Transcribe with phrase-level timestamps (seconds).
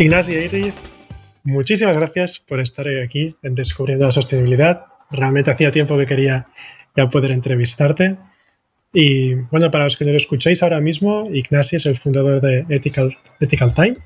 [0.00, 0.72] Ignacio Iris,
[1.42, 4.86] muchísimas gracias por estar aquí en Descubriendo la Sostenibilidad.
[5.10, 6.46] Realmente hacía tiempo que quería
[6.96, 8.16] ya poder entrevistarte.
[8.94, 12.64] Y bueno, para los que no lo escucháis ahora mismo, Ignacio es el fundador de
[12.70, 13.98] Ethical, Ethical Time,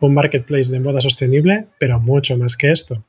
[0.00, 3.04] un marketplace de moda sostenible, pero mucho más que esto.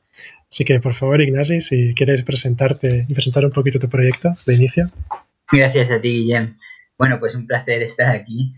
[0.50, 4.54] Así que, por favor, Ignacio, si quieres presentarte y presentar un poquito tu proyecto de
[4.54, 4.90] inicio.
[5.50, 6.58] Gracias a ti, Guillem.
[6.98, 8.52] Bueno, pues un placer estar aquí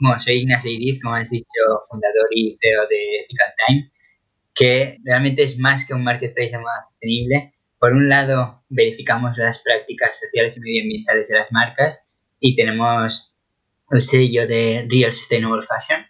[0.00, 1.44] bueno, soy Ignacio Iriz, como has dicho,
[1.88, 3.90] fundador y CEO de Ethical Time,
[4.54, 7.54] que realmente es más que un marketplace de moda sostenible.
[7.78, 12.06] Por un lado, verificamos las prácticas sociales y medioambientales de las marcas
[12.40, 13.34] y tenemos
[13.90, 16.06] el sello de Real Sustainable Fashion.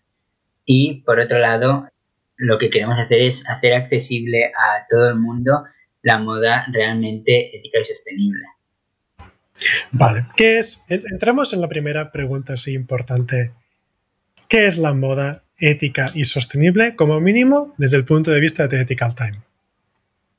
[0.65, 1.89] Y por otro lado,
[2.37, 5.65] lo que queremos hacer es hacer accesible a todo el mundo
[6.03, 8.45] la moda realmente ética y sostenible.
[9.91, 10.85] Vale, ¿qué es?
[10.89, 13.53] Entramos en la primera pregunta así importante
[14.51, 18.81] ¿Qué es la moda ética y sostenible, como mínimo, desde el punto de vista de
[18.81, 19.39] Ethical Time?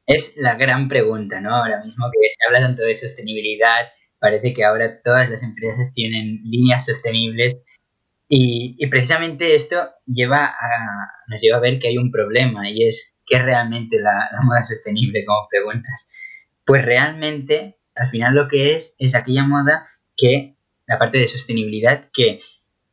[0.05, 1.55] Es la gran pregunta, ¿no?
[1.55, 3.87] Ahora mismo que se habla tanto de sostenibilidad,
[4.19, 7.55] parece que ahora todas las empresas tienen líneas sostenibles
[8.27, 13.15] y, precisamente esto lleva a, nos lleva a ver que hay un problema y es
[13.25, 16.11] ¿qué es realmente la moda sostenible, como preguntas?
[16.65, 19.85] Pues realmente, al final lo que es es aquella moda
[20.17, 22.41] que, la parte de sostenibilidad, que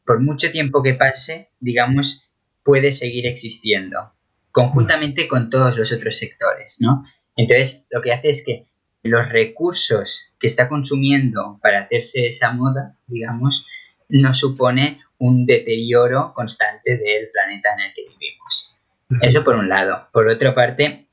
[0.08, 2.30] por mucho tiempo que pase, digamos,
[2.62, 4.14] puede seguir existiendo,
[4.52, 7.04] conjuntamente con todos los otros sectores, ¿no?
[7.36, 8.64] Entonces, lo que hace es que
[9.02, 13.66] los recursos que está consumiendo para hacerse esa moda, digamos,
[14.08, 18.74] no supone un deterioro constante del planeta en el que vivimos.
[19.20, 20.08] Eso por un lado.
[20.10, 21.06] Por otra parte,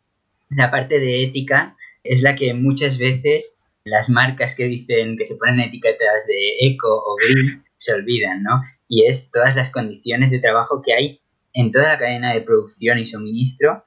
[0.51, 5.35] la parte de ética es la que muchas veces las marcas que dicen que se
[5.35, 8.61] ponen etiquetas de eco o green se olvidan, ¿no?
[8.87, 11.21] Y es todas las condiciones de trabajo que hay
[11.53, 13.85] en toda la cadena de producción y suministro,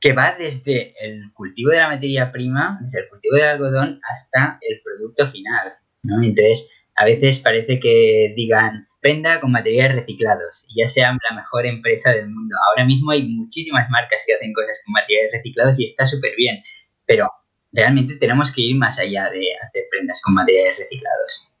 [0.00, 4.58] que va desde el cultivo de la materia prima, desde el cultivo del algodón hasta
[4.60, 6.22] el producto final, ¿no?
[6.22, 11.66] Entonces, a veces parece que digan prenda con materiales reciclados y ya sean la mejor
[11.66, 12.54] empresa del mundo.
[12.68, 16.62] Ahora mismo hay muchísimas marcas que hacen cosas con materiales reciclados y está súper bien,
[17.04, 17.28] pero
[17.72, 21.52] realmente tenemos que ir más allá de hacer prendas con materiales reciclados.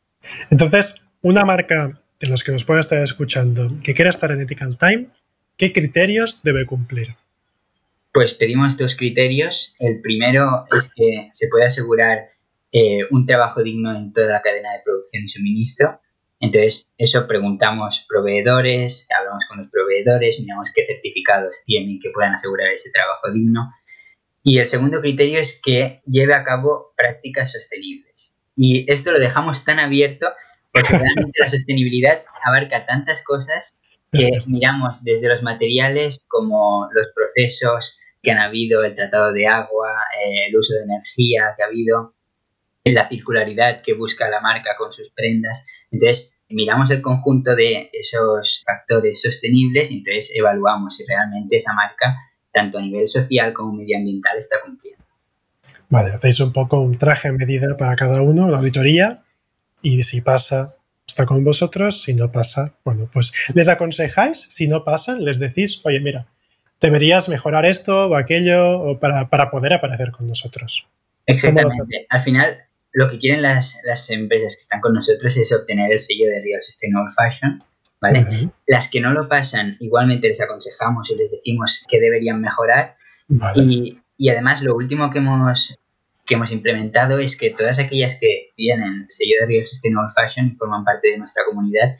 [0.50, 4.76] Entonces, una marca de los que nos pueda estar escuchando que quiera estar en Ethical
[4.76, 5.08] Time,
[5.56, 7.16] ¿qué criterios debe cumplir?
[8.12, 9.74] Pues pedimos dos criterios.
[9.78, 12.30] El primero es que se pueda asegurar
[12.72, 16.00] eh, un trabajo digno en toda la cadena de producción y suministro.
[16.40, 22.72] Entonces, eso preguntamos proveedores, hablamos con los proveedores, miramos qué certificados tienen que puedan asegurar
[22.72, 23.70] ese trabajo digno.
[24.42, 28.40] Y el segundo criterio es que lleve a cabo prácticas sostenibles.
[28.56, 30.26] Y esto lo dejamos tan abierto
[30.72, 37.96] porque realmente la sostenibilidad abarca tantas cosas que miramos desde los materiales como los procesos
[38.22, 39.94] que han habido, el tratado de agua,
[40.24, 42.14] eh, el uso de energía que ha habido,
[42.84, 45.66] la circularidad que busca la marca con sus prendas.
[45.90, 52.16] Entonces, miramos el conjunto de esos factores sostenibles y entonces evaluamos si realmente esa marca,
[52.52, 55.02] tanto a nivel social como medioambiental, está cumpliendo.
[55.88, 59.22] Vale, hacéis un poco un traje a medida para cada uno, la auditoría,
[59.82, 60.76] y si pasa,
[61.06, 65.80] está con vosotros, si no pasa, bueno, pues les aconsejáis, si no pasa, les decís,
[65.84, 66.26] oye, mira,
[66.80, 70.86] deberías mejorar esto o aquello o para, poder aparecer con nosotros.
[71.26, 72.06] Exactamente.
[72.10, 72.58] Al final,
[72.92, 73.76] lo que quieren las,
[74.10, 77.58] empresas que están con nosotros es obtener el sello de Real Sustainable Fashion,
[78.00, 78.26] ¿vale?
[78.66, 82.96] Las que no lo pasan, igualmente les aconsejamos y les decimos que deberían mejorar.
[83.54, 85.78] Y, y, además, lo último que hemos
[86.24, 90.56] que hemos implementado es que todas aquellas que tienen sello de Real Sustainable Fashion y
[90.56, 91.96] forman parte de nuestra comunidad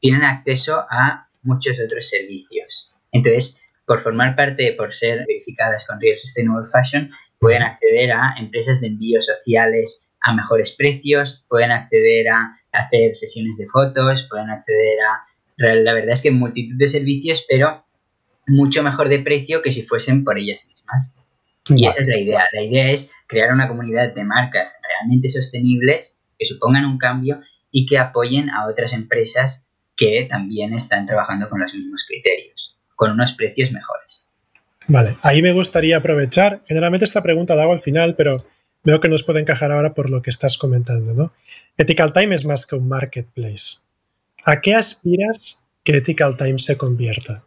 [0.00, 2.94] tienen acceso a muchos otros servicios.
[3.12, 8.80] Entonces, por formar parte, por ser verificadas con Real Sustainable Fashion, pueden acceder a empresas
[8.80, 14.98] de envíos sociales a mejores precios, pueden acceder a hacer sesiones de fotos, pueden acceder
[15.00, 15.24] a,
[15.56, 17.84] la verdad es que multitud de servicios, pero
[18.46, 21.14] mucho mejor de precio que si fuesen por ellas mismas.
[21.68, 22.44] Y esa es la idea.
[22.52, 27.86] La idea es crear una comunidad de marcas realmente sostenibles que supongan un cambio y
[27.86, 32.76] que apoyen a otras empresas que también están trabajando con los mismos criterios.
[32.94, 34.26] con unos precios mejores.
[34.88, 36.62] Vale, ahí me gustaría aprovechar.
[36.66, 38.38] Generalmente esta pregunta la hago al final, pero
[38.82, 41.32] veo que nos puede encajar ahora por lo que estás comentando, ¿no?
[41.76, 43.78] Ethical Time es más que un marketplace.
[44.44, 47.44] ¿A qué aspiras que Ethical Time se convierta?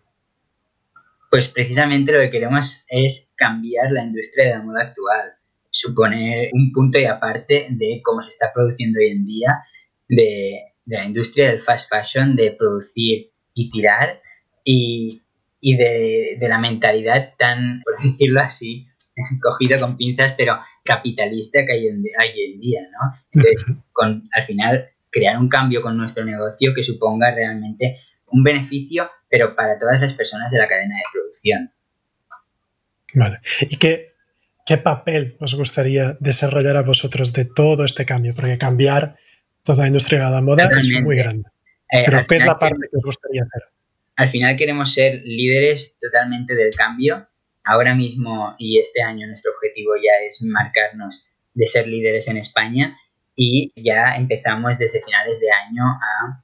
[1.31, 5.31] Pues precisamente lo que queremos es cambiar la industria de la moda actual,
[5.69, 9.63] suponer un punto y aparte de cómo se está produciendo hoy en día,
[10.09, 14.21] de, la industria del fast fashion, de producir y tirar,
[14.65, 15.21] y,
[15.61, 18.83] de, la mentalidad tan, por decirlo así,
[19.41, 23.09] cogido con pinzas, pero capitalista que hay en, en día, ¿no?
[23.31, 27.95] Entonces, con, al final, crear un cambio con nuestro negocio que suponga realmente
[28.31, 31.71] un beneficio, pero para todas las personas de la cadena de producción.
[33.13, 33.39] Vale.
[33.61, 34.13] ¿Y qué,
[34.65, 38.33] qué papel os gustaría desarrollar a vosotros de todo este cambio?
[38.33, 39.17] Porque cambiar
[39.63, 41.49] toda la industria de la moda es muy grande.
[41.91, 43.63] Eh, pero ¿qué es la parte que os gustaría hacer?
[44.15, 47.27] Al final queremos ser líderes totalmente del cambio.
[47.63, 52.97] Ahora mismo y este año nuestro objetivo ya es marcarnos de ser líderes en España
[53.35, 56.43] y ya empezamos desde finales de año a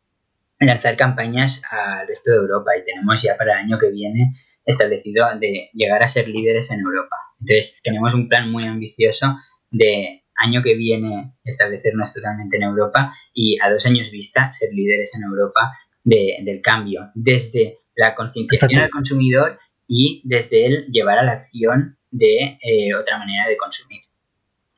[0.60, 4.32] lanzar campañas al resto de Europa y tenemos ya para el año que viene
[4.66, 7.16] establecido de llegar a ser líderes en Europa.
[7.40, 9.38] Entonces tenemos un plan muy ambicioso
[9.70, 15.16] de año que viene establecernos totalmente en Europa y a dos años vista ser líderes
[15.16, 15.72] en Europa
[16.04, 22.58] del cambio, desde la concienciación al consumidor y desde el llevar a la acción de
[22.62, 24.02] eh, otra manera de consumir.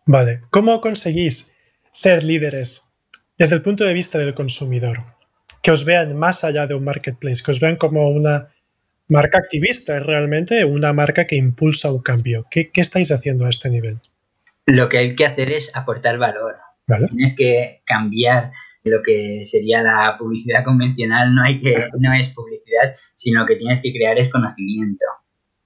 [0.05, 1.53] Vale, ¿cómo conseguís
[1.91, 2.91] ser líderes
[3.37, 5.18] desde el punto de vista del consumidor?
[5.61, 8.49] Que os vean más allá de un marketplace, que os vean como una
[9.07, 12.45] marca activista, realmente una marca que impulsa un cambio.
[12.49, 13.99] ¿Qué, qué estáis haciendo a este nivel?
[14.65, 16.55] Lo que hay que hacer es aportar valor.
[17.09, 18.51] Tienes que cambiar
[18.83, 23.81] lo que sería la publicidad convencional, no, hay que, no es publicidad, sino que tienes
[23.81, 25.05] que crear es conocimiento.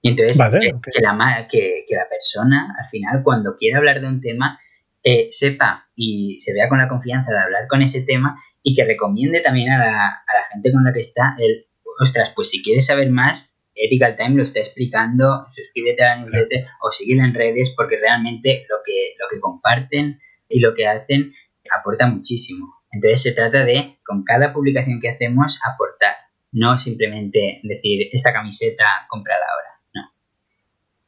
[0.01, 4.59] Y entonces que, la, que, la persona, al final, cuando quiera hablar de un tema,
[5.03, 8.85] eh, sepa y se vea con la confianza de hablar con ese tema y que
[8.85, 11.67] recomiende también a la, a la gente con la que está el,
[11.99, 16.65] ostras, pues si quieres saber más, Ethical Time lo está explicando, suscríbete a la newsletter
[16.81, 21.31] o síguela en redes porque realmente lo que, lo que comparten y lo que hacen
[21.71, 22.83] aporta muchísimo.
[22.91, 26.15] Entonces se trata de, con cada publicación que hacemos, aportar,
[26.51, 30.11] no simplemente decir, esta camiseta, cómprala ahora,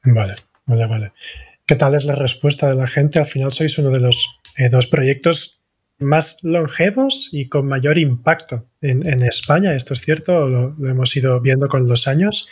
[0.03, 0.13] no.
[0.15, 0.33] Vale,
[0.65, 1.13] vale, vale.
[1.67, 3.19] ¿Qué tal es la respuesta de la gente?
[3.19, 5.64] Al final sois uno de los eh, dos proyectos
[5.99, 9.73] más longevos y con mayor impacto en, España.
[9.73, 12.49] Esto es cierto, lo, hemos ido viendo con los años.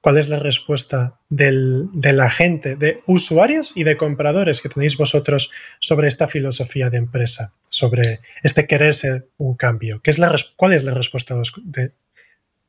[0.00, 5.50] ¿Cuál es la respuesta de la gente, de usuarios y de compradores que tenéis vosotros
[5.78, 10.00] sobre esta filosofía de empresa, sobre este querer ser un cambio?
[10.02, 11.92] ¿Qué es la, ¿Cuál es la respuesta de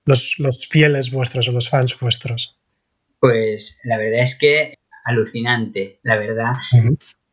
[0.06, 2.59] los, los fieles vuestros o los fans vuestros?
[3.19, 4.75] Pues la verdad es que
[5.06, 6.56] alucinante, la verdad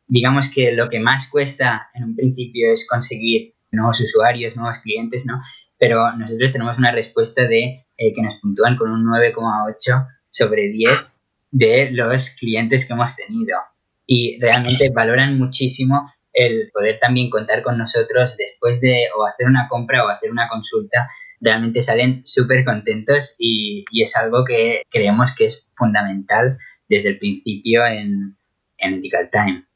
[0.09, 5.27] digamos que lo que más cuesta en un principio es conseguir nuevos usuarios, nuevos clientes,
[5.27, 5.41] ¿no?
[5.79, 10.91] Pero nosotros tenemos una respuesta de eh, que nos puntúan con un 9,8 sobre 10
[11.51, 13.59] de los clientes que hemos tenido.
[14.07, 19.69] Y realmente valoran muchísimo el poder también contar con nosotros después de o hacer una
[19.69, 21.09] compra o hacer una consulta.
[21.41, 27.19] Realmente salen súper contentos y, y, es algo que creemos que es fundamental desde el
[27.19, 28.37] principio en,
[28.79, 29.68] en Ethical Time.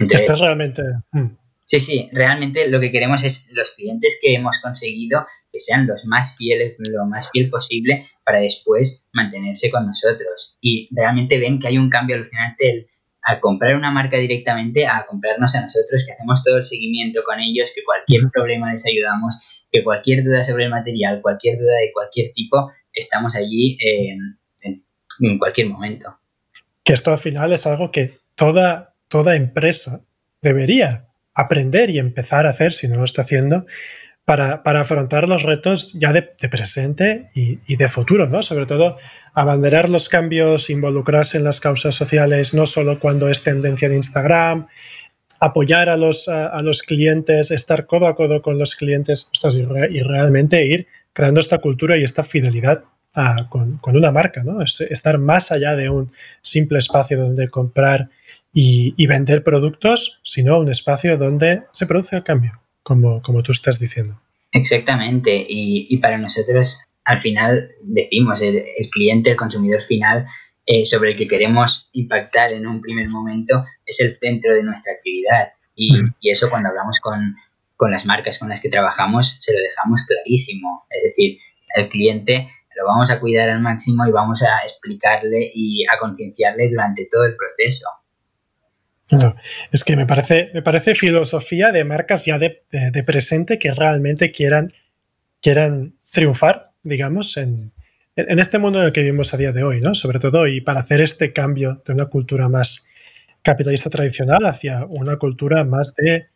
[0.00, 0.82] Esto es realmente...
[1.12, 1.36] Mm.
[1.64, 6.04] Sí, sí, realmente lo que queremos es los clientes que hemos conseguido que sean los
[6.04, 10.58] más fieles, lo más fiel posible para después mantenerse con nosotros.
[10.60, 12.86] Y realmente ven que hay un cambio alucinante
[13.22, 17.40] al comprar una marca directamente a comprarnos a nosotros, que hacemos todo el seguimiento con
[17.40, 21.90] ellos, que cualquier problema les ayudamos, que cualquier duda sobre el material, cualquier duda de
[21.92, 24.38] cualquier tipo, estamos allí en,
[25.20, 26.16] en cualquier momento.
[26.84, 30.02] Que esto al final es algo que toda toda empresa
[30.42, 33.66] debería aprender y empezar a hacer, si no lo está haciendo,
[34.26, 38.42] para, afrontar los retos ya de, presente y, de futuro, ¿no?
[38.42, 38.98] Sobre todo,
[39.34, 44.66] abanderar los cambios, involucrarse en las causas sociales, no solo cuando es tendencia de Instagram,
[45.38, 50.66] apoyar a los, a, los clientes, estar codo a codo con los clientes y, realmente
[50.66, 52.82] ir creando esta cultura y esta fidelidad
[53.48, 54.60] con, con, una marca, ¿no?
[54.60, 56.10] Es estar más allá de un
[56.42, 58.10] simple espacio donde comprar
[58.58, 63.78] y, vender productos, sino un espacio donde se produce el cambio, como, como tú estás
[63.78, 64.18] diciendo.
[64.50, 70.24] Exactamente, y, para nosotros al final decimos, el, cliente, el consumidor final
[70.64, 74.94] eh, sobre el que queremos impactar en un primer momento es el centro de nuestra
[74.94, 75.50] actividad.
[75.76, 77.36] Y, y eso cuando hablamos con,
[77.76, 80.86] con, las marcas con las que trabajamos se lo dejamos clarísimo.
[80.90, 81.38] Es decir,
[81.76, 86.70] el cliente lo vamos a cuidar al máximo y vamos a explicarle y a concienciarle
[86.70, 87.86] durante todo el proceso.
[89.72, 92.62] Es que me parece, me parece filosofía de marcas ya de,
[93.04, 94.68] presente que realmente quieran,
[95.40, 97.72] quieran triunfar, digamos, en,
[98.16, 99.94] en este mundo en el que vivimos a día de hoy, ¿no?
[99.94, 102.86] Sobre todo, y para hacer este cambio de una cultura más
[103.42, 106.26] capitalista tradicional hacia una cultura más de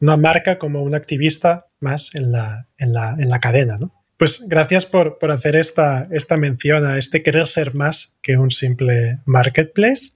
[0.00, 3.92] una marca como un activista más en la, en la, en la cadena, ¿no?
[4.16, 8.50] Pues gracias por, por, hacer esta, esta mención a este querer ser más que un
[8.52, 10.12] simple marketplace.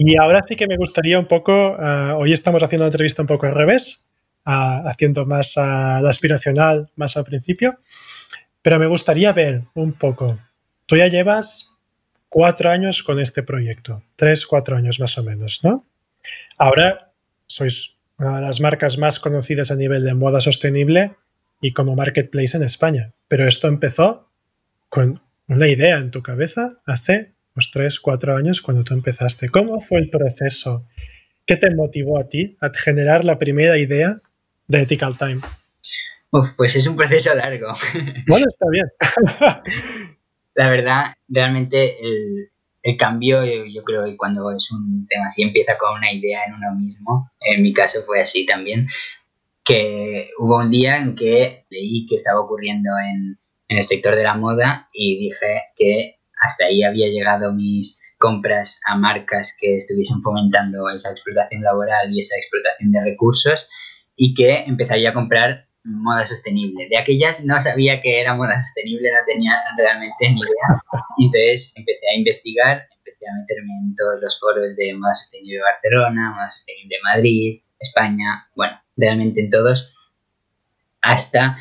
[0.00, 3.26] Y ahora sí que me gustaría un poco, uh, hoy estamos haciendo una entrevista un
[3.26, 4.06] poco al revés,
[4.46, 7.80] uh, haciendo más a la aspiracional, más al principio,
[8.62, 10.38] pero me gustaría ver un poco,
[10.86, 11.76] tú ya llevas
[12.28, 15.84] cuatro años con este proyecto, tres, cuatro años más o menos, ¿no?
[16.58, 17.10] Ahora
[17.48, 21.16] sois una de las marcas más conocidas a nivel de moda sostenible
[21.60, 23.14] y como marketplace en España.
[23.26, 24.28] Pero esto empezó
[24.90, 27.32] con una idea en tu cabeza hace
[27.72, 29.48] tres, cuatro años cuando tú empezaste.
[29.48, 30.86] ¿Cómo fue el proceso?
[31.44, 34.20] ¿Qué te motivó a ti a generar la primera idea
[34.66, 35.40] de Ethical Time?
[36.30, 37.68] Uf, pues es un proceso largo.
[38.26, 38.86] Bueno, está bien.
[40.54, 45.96] la verdad, realmente el, cambio, yo, creo que cuando es un tema así empieza con
[45.96, 47.30] una idea en uno mismo.
[47.40, 48.86] En mi caso fue así también,
[49.64, 53.38] que hubo un día en que leí que estaba ocurriendo en,
[53.68, 58.80] en el sector de la moda y dije que hasta ahí había llegado mis compras
[58.86, 63.66] a marcas que estuviesen fomentando esa explotación laboral y esa explotación de recursos
[64.16, 66.88] y que empezaría a comprar moda sostenible.
[66.88, 71.02] De aquellas no sabía que era moda sostenible, no tenía realmente ni idea.
[71.18, 76.32] Entonces empecé a investigar, empecé a meterme en todos los foros de moda sostenible Barcelona,
[76.34, 79.94] moda sostenible Madrid, España, bueno, realmente en todos,
[81.00, 81.56] hasta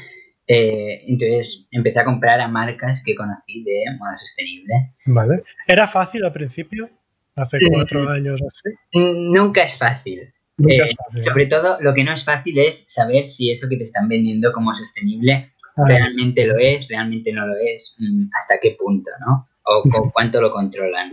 [0.48, 4.94] eh, entonces empecé a comprar a marcas que conocí de moda sostenible.
[5.08, 5.44] Vale.
[5.68, 6.90] ¿Era fácil al principio?
[7.36, 8.76] Hace cuatro años o así.
[8.94, 10.34] Nunca es fácil.
[10.68, 10.80] Eh,
[11.20, 14.52] sobre todo, lo que no es fácil es saber si eso que te están vendiendo
[14.52, 15.84] como sostenible ah.
[15.86, 19.48] realmente lo es, realmente no lo es, mm, hasta qué punto, ¿no?
[19.64, 21.12] O, cuánto lo controlan.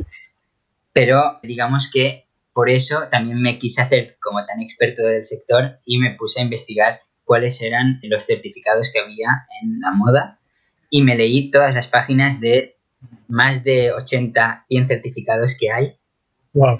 [0.92, 2.24] Pero digamos que
[2.54, 6.44] por eso también me quise hacer como tan experto del sector y me puse a
[6.44, 9.28] investigar cuáles eran los certificados que había
[9.62, 10.38] en la moda
[10.90, 12.76] y me leí todas las páginas de
[13.28, 15.96] más de 80, 100 certificados que hay.
[16.52, 16.78] Wow.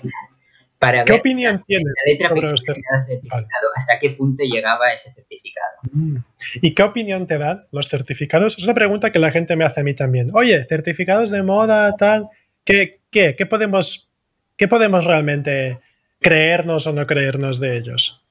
[1.07, 3.71] ¿Qué opinión tienes sobre los certificados?
[3.75, 5.77] ¿Hasta qué punto llegaba ese certificado?
[5.93, 6.17] Mm.
[6.61, 8.59] ¿Y qué opinión te dan los certificados?
[8.59, 10.31] Es una pregunta que la gente me hace a mí también.
[10.35, 12.29] Oye, certificados de moda, tal,
[12.65, 14.11] ¿qué, qué, qué podemos,
[14.57, 15.81] qué podemos realmente
[16.21, 18.24] creernos o no creernos de ellos?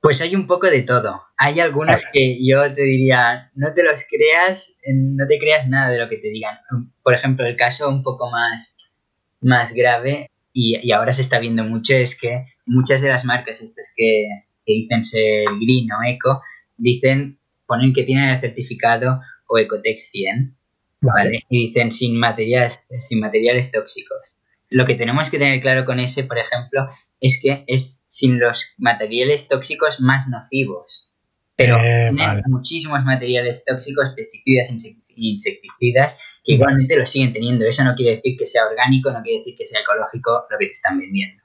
[0.00, 1.22] Pues hay un poco de todo.
[1.36, 5.98] Hay algunos que yo te diría, no te los creas, no te creas nada de
[5.98, 6.58] lo que te digan.
[7.02, 8.96] Por ejemplo, el caso un poco más,
[9.40, 13.92] más grave y, ahora se está viendo mucho es que muchas de las marcas estas
[13.94, 14.26] que,
[14.66, 16.42] dicen ser green o eco,
[16.76, 20.56] dicen, ponen que tienen el certificado o Ecotex 100,
[21.00, 21.44] ¿vale?
[21.48, 24.36] Y dicen sin materiales, sin materiales tóxicos.
[24.68, 26.88] Lo que tenemos que tener claro con ese, por ejemplo,
[27.20, 31.14] es que es sin los materiales tóxicos más nocivos.
[31.54, 34.70] Pero eh, tienen muchísimos materiales tóxicos, pesticidas,
[35.14, 37.66] insecticidas, que igualmente lo siguen teniendo.
[37.66, 40.66] Eso no quiere decir que sea orgánico, no quiere decir que sea ecológico lo que
[40.66, 41.42] te están vendiendo,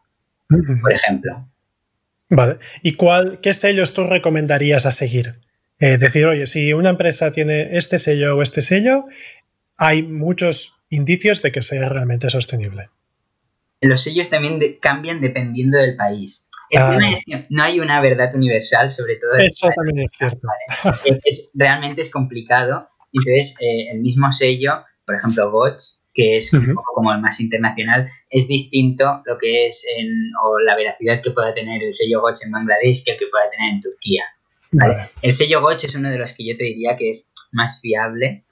[0.81, 1.49] por ejemplo.
[2.29, 2.57] Vale.
[2.81, 5.41] ¿Y cuál, qué sellos tú recomendarías a seguir?
[5.79, 9.05] Eh, decir, oye, si una empresa tiene este sello o este sello,
[9.77, 12.89] hay muchos indicios de que sea realmente sostenible.
[13.87, 16.49] Los sellos también cambian dependiendo del país.
[16.69, 19.37] El problema es que no hay una verdad universal, sobre todo.
[19.37, 20.47] Eso también es cierto.
[21.53, 26.93] realmente es complicado entonces, eh, el mismo sello, por ejemplo, Bots, que es un poco
[26.95, 31.53] como el más internacional, es distinto lo que es en, o la veracidad que pueda
[31.53, 34.23] tener el sello Bots en Bangladesh que el que pueda tener en Turquía.
[35.21, 38.43] El sello Bots es uno de los que yo te diría que es más fiable.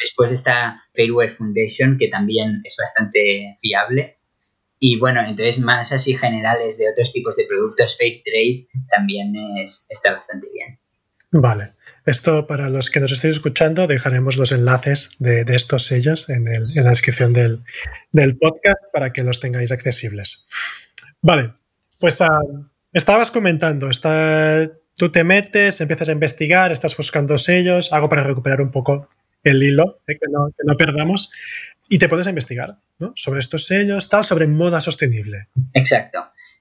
[0.00, 4.17] Después está Fairware Foundation, que también es bastante fiable.
[4.80, 9.86] Y bueno, entonces más así generales de otros tipos de productos, Fair Trade también es,
[9.88, 10.78] está bastante bien.
[11.30, 11.72] Vale.
[12.06, 16.42] Esto, para los que nos estén escuchando, dejaremos los enlaces de, estos sellos en,
[16.74, 17.62] la descripción del,
[18.38, 20.46] podcast para que los tengáis accesibles.
[21.20, 21.52] Vale,
[21.98, 22.40] pues ah,
[22.94, 28.62] estabas comentando, está, tú te metes, empiezas a investigar, estás buscando sellos, hago para recuperar
[28.62, 29.10] un poco
[29.44, 31.30] el hilo, eh, que, no, que, no, perdamos,
[31.88, 33.12] y te pones a investigar ¿no?
[33.14, 35.48] sobre estos sellos, tal, sobre moda sostenible.
[35.72, 36.18] Exacto.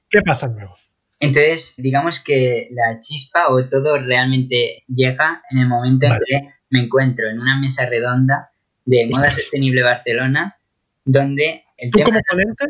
[0.09, 0.75] ¿Qué pasa luego?
[1.19, 6.81] Entonces, digamos que la chispa o todo realmente llega en el momento en que me
[6.81, 8.51] encuentro en una mesa redonda
[8.85, 10.57] de Moda Sostenible Barcelona,
[11.03, 12.65] donde el ¿Tú como ponente?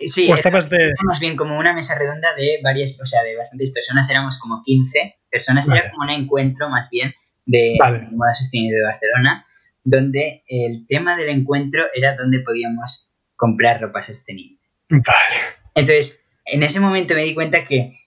[0.00, 0.92] Sí, estabas de...
[1.04, 4.62] más bien como una mesa redonda de varias, o sea, de bastantes personas, éramos como
[4.64, 7.12] 15 personas, era como un encuentro más bien
[7.46, 7.76] de
[8.12, 9.44] Moda Sostenible de Barcelona,
[9.88, 14.58] donde el tema del encuentro era donde podíamos comprar ropa sostenible.
[14.90, 15.36] Vale.
[15.74, 17.98] Entonces, en ese momento me di cuenta que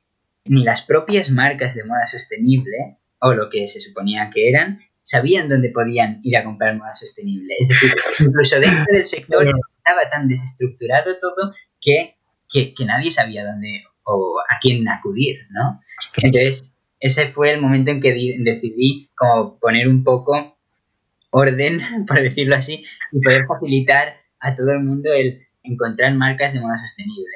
[0.46, 5.50] ni las propias marcas de moda sostenible, o lo que se suponía que eran, sabían
[5.50, 7.56] dónde podían ir a comprar moda sostenible.
[7.60, 7.92] Es decir,
[8.28, 9.48] incluso dentro del sector
[9.78, 12.16] estaba tan desestructurado todo que,
[12.86, 15.82] nadie sabía dónde o a quién acudir, ¿no?
[16.18, 20.58] Entonces, ese fue el momento en que decidí como poner un poco
[21.32, 26.60] orden, por decirlo así, y poder facilitar a todo el mundo el encontrar marcas de
[26.60, 27.36] moda sostenible.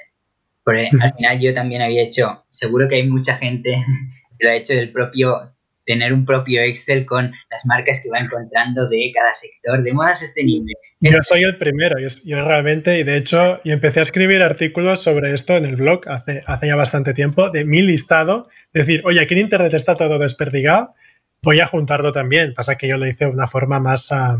[0.64, 3.84] Porque al final yo también había hecho, seguro que hay mucha gente
[4.40, 5.52] que lo ha hecho del propio,
[5.86, 10.16] tener un propio Excel con las marcas que va encontrando de cada sector de moda
[10.16, 10.74] sostenible.
[11.00, 15.32] Yo soy el primero, yo, realmente, y de hecho, y empecé a escribir artículos sobre
[15.34, 19.36] esto en el blog hace, hace ya bastante tiempo, de mi listado, decir, oye, aquí
[19.36, 20.96] en Internet está todo desperdigado,
[21.46, 22.54] voy a juntarlo también.
[22.54, 24.38] Pasa que yo lo hice de una forma más, ah,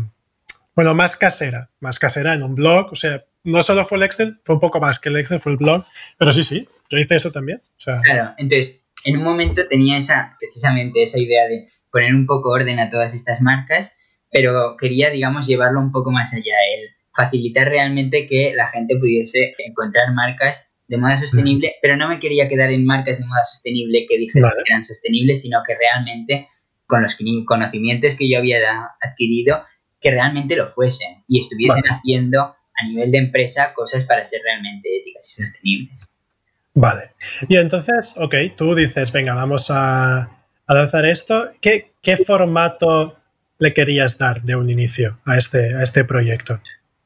[0.74, 4.40] bueno, más casera, más casera en un blog, o sea, no solo fue el Excel,
[4.44, 5.84] fue un poco más que el Excel, fue el blog,
[6.18, 7.62] pero sí, sí, yo hice eso también.
[7.82, 12.80] Claro, entonces, en un momento tenía esa, precisamente esa idea de poner un poco orden
[12.80, 13.96] a todas estas marcas,
[14.30, 19.54] pero quería, digamos, llevarlo un poco más allá, el facilitar realmente que la gente pudiese
[19.58, 24.06] encontrar marcas de moda sostenible, pero no me quería quedar en marcas de moda sostenible
[24.08, 26.46] que dijesen que eran sostenibles, sino que realmente
[26.86, 27.16] con los
[27.46, 28.58] conocimientos que yo había
[29.00, 29.64] adquirido,
[30.00, 34.88] que realmente lo fuesen y estuviesen haciendo a nivel de empresa cosas para ser realmente
[34.98, 36.16] éticas y sostenibles.
[36.74, 37.12] Vale.
[37.48, 40.30] Y entonces, ok, tú dices, venga, vamos a,
[40.68, 41.50] lanzar esto.
[41.60, 43.16] ¿Qué, ¿Qué, formato
[43.58, 46.60] le querías dar de un inicio a este, a este proyecto?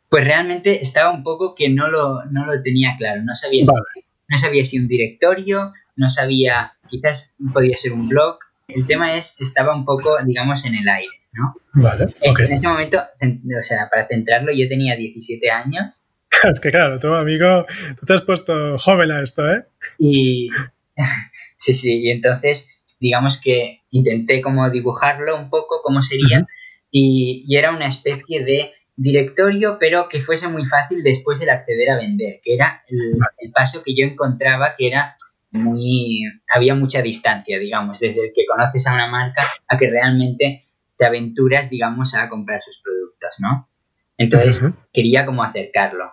[0.08, 3.22] Pues realmente estaba un poco que no lo, no lo tenía claro.
[3.22, 8.38] No sabía, si, no sabía si un directorio, no sabía, quizás podía ser un blog.
[8.74, 11.20] El tema es, estaba un poco, digamos, en el aire.
[11.32, 11.54] ¿no?
[11.74, 12.14] Vale.
[12.20, 16.06] En ese momento, o sea, para centrarlo, yo tenía 17 años.
[16.50, 17.66] Es que claro, tu amigo,
[17.98, 19.64] tú te has puesto joven a esto, ¿eh?
[19.98, 20.48] Y
[21.56, 26.46] sí, sí, y entonces, digamos que intenté como dibujarlo un poco, cómo sería,
[26.90, 31.96] y, era una especie de directorio, pero que fuese muy fácil después el acceder a
[31.96, 35.14] vender, que era el, el paso que yo encontraba que era
[35.50, 36.22] muy,
[36.54, 40.60] había mucha distancia, digamos, desde el que conoces a una marca a que realmente
[40.96, 43.68] te aventuras, digamos, a comprar sus productos, ¿no?
[44.16, 46.12] Entonces, quería como acercarlo.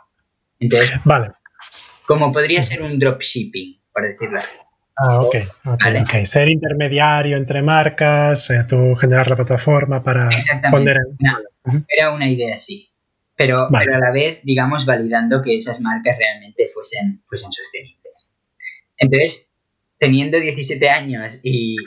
[0.60, 1.32] Entonces, vale.
[2.08, 4.56] como podría ser un dropshipping, por decirlo así.
[4.96, 5.36] Ah, ok.
[5.66, 10.30] okay, Ser intermediario entre marcas, eh, tú generar la plataforma para
[10.72, 11.86] poner en...
[11.88, 12.90] Era una idea así.
[13.36, 18.07] Pero, pero a la vez, digamos, validando que esas marcas realmente fuesen, fuesen sostenibles.
[18.98, 19.50] Entonces,
[20.00, 21.78] teniendo 17 años y,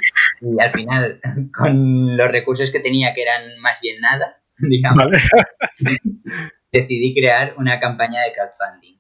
[0.59, 1.21] al final
[1.57, 5.07] con los recursos que tenía, que eran más bien nada, digamos,
[6.73, 8.99] decidí crear una campaña de crowdfunding.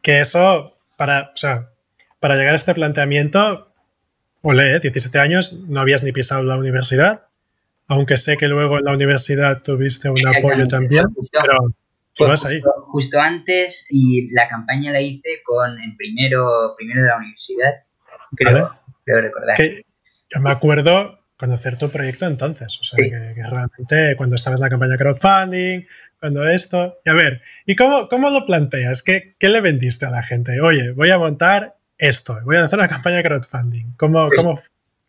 [0.00, 1.70] Que eso, para, o sea,
[2.18, 3.72] para llegar a este planteamiento,
[4.42, 7.26] ole, 17 años, no habías ni pisado la universidad,
[7.88, 11.74] aunque sé que luego en la universidad tuviste un apoyo también, pero
[12.20, 12.60] vas ahí.
[12.86, 17.72] Justo, antes y la campaña la hice con en primero, primero de la universidad
[18.36, 18.70] creo,
[19.04, 19.56] recordar.
[19.58, 24.70] yo me acuerdo conocer tu proyecto entonces, o sea, que, realmente cuando estabas en la
[24.70, 25.86] campaña crowdfunding,
[26.20, 29.02] cuando esto, y a ver, ¿y cómo, cómo lo planteas?
[29.02, 30.60] ¿Qué, ¿Qué, le vendiste a la gente?
[30.60, 33.92] Oye, voy a montar esto, voy a hacer una campaña crowdfunding.
[33.96, 34.60] ¿Cómo, pues cómo,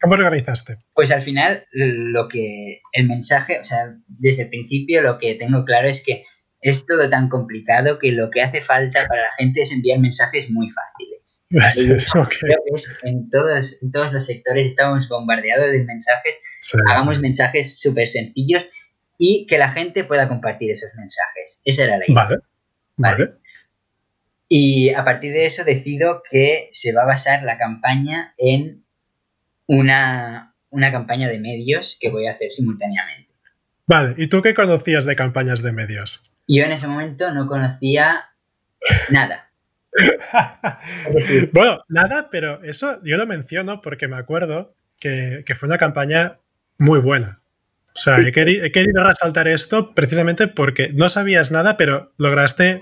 [0.01, 0.79] cómo organizaste?
[0.95, 5.63] Pues al final, lo que, el mensaje, o sea, desde el principio lo que tengo
[5.65, 6.23] claro es que
[6.63, 10.49] es todo tan complicado que lo que hace falta para la gente es enviar mensajes
[10.49, 11.45] muy fáciles.
[13.03, 16.35] en, todos, en todos los sectores estamos bombardeados de mensajes.
[16.89, 18.69] Hagamos mensajes súper sencillos
[19.17, 21.61] y que la gente pueda compartir esos mensajes.
[21.65, 22.15] Esa era la idea.
[22.15, 22.37] Vale.
[22.95, 23.33] Vale.
[24.47, 28.85] Y a partir de eso decido que se va a basar la campaña en
[29.67, 33.33] una, una campaña de medios que voy a hacer simultáneamente.
[33.85, 36.32] Vale, ¿y tú qué conocías de campañas de medios?
[36.47, 38.29] Yo en ese momento no conocía
[39.09, 39.49] nada.
[41.53, 46.39] bueno, nada, pero eso yo lo menciono porque me acuerdo que, fue una campaña
[46.77, 47.41] muy buena.
[47.95, 52.81] O sea, he, querido, resaltar esto precisamente porque no sabías nada, pero lograste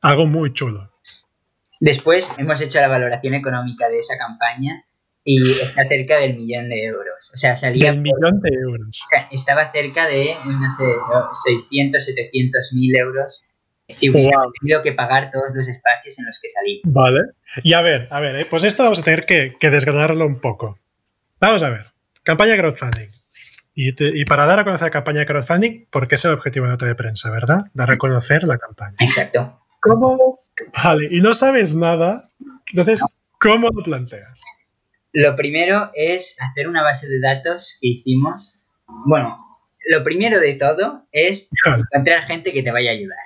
[0.00, 0.92] algo muy chulo.
[1.80, 4.84] Después hemos hecho la valoración económica de esa campaña
[5.24, 7.30] y está cerca del millón de euros.
[7.34, 7.90] O sea, salía...
[7.92, 8.88] Del millón de euros.
[8.88, 10.84] O sea, estaba cerca de, no sé,
[11.44, 13.48] 600, 700 mil euros
[13.88, 16.80] si hubiera tenido que pagar todos los espacios en los que salí.
[16.84, 17.20] Vale.
[17.62, 20.78] Y a ver, a ver, eh, pues esto vamos a tener que, desgranarlo un poco.
[21.40, 21.86] Vamos a ver.
[22.22, 23.08] Campaña crowdfunding.
[23.74, 27.30] Y, para dar a conocer campaña crowdfunding, porque es el objetivo de nota de prensa,
[27.30, 27.66] ¿verdad?
[27.74, 28.96] Dar a conocer la campaña.
[28.98, 29.60] Exacto.
[29.80, 30.40] ¿Cómo?
[30.82, 32.28] Vale, y no sabes nada.
[32.66, 33.00] Entonces,
[33.38, 34.42] ¿cómo lo planteas?
[35.12, 38.62] Lo primero es hacer una base de datos que hicimos.
[39.06, 39.38] Bueno,
[39.86, 43.18] lo primero de todo es encontrar gente que te vaya a ayudar.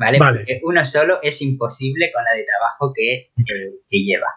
[0.00, 0.18] ¿vale?
[0.18, 3.30] Porque uno solo es imposible con la de trabajo que,
[3.90, 4.28] lleva.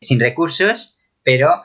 [0.00, 1.64] Sin recursos, pero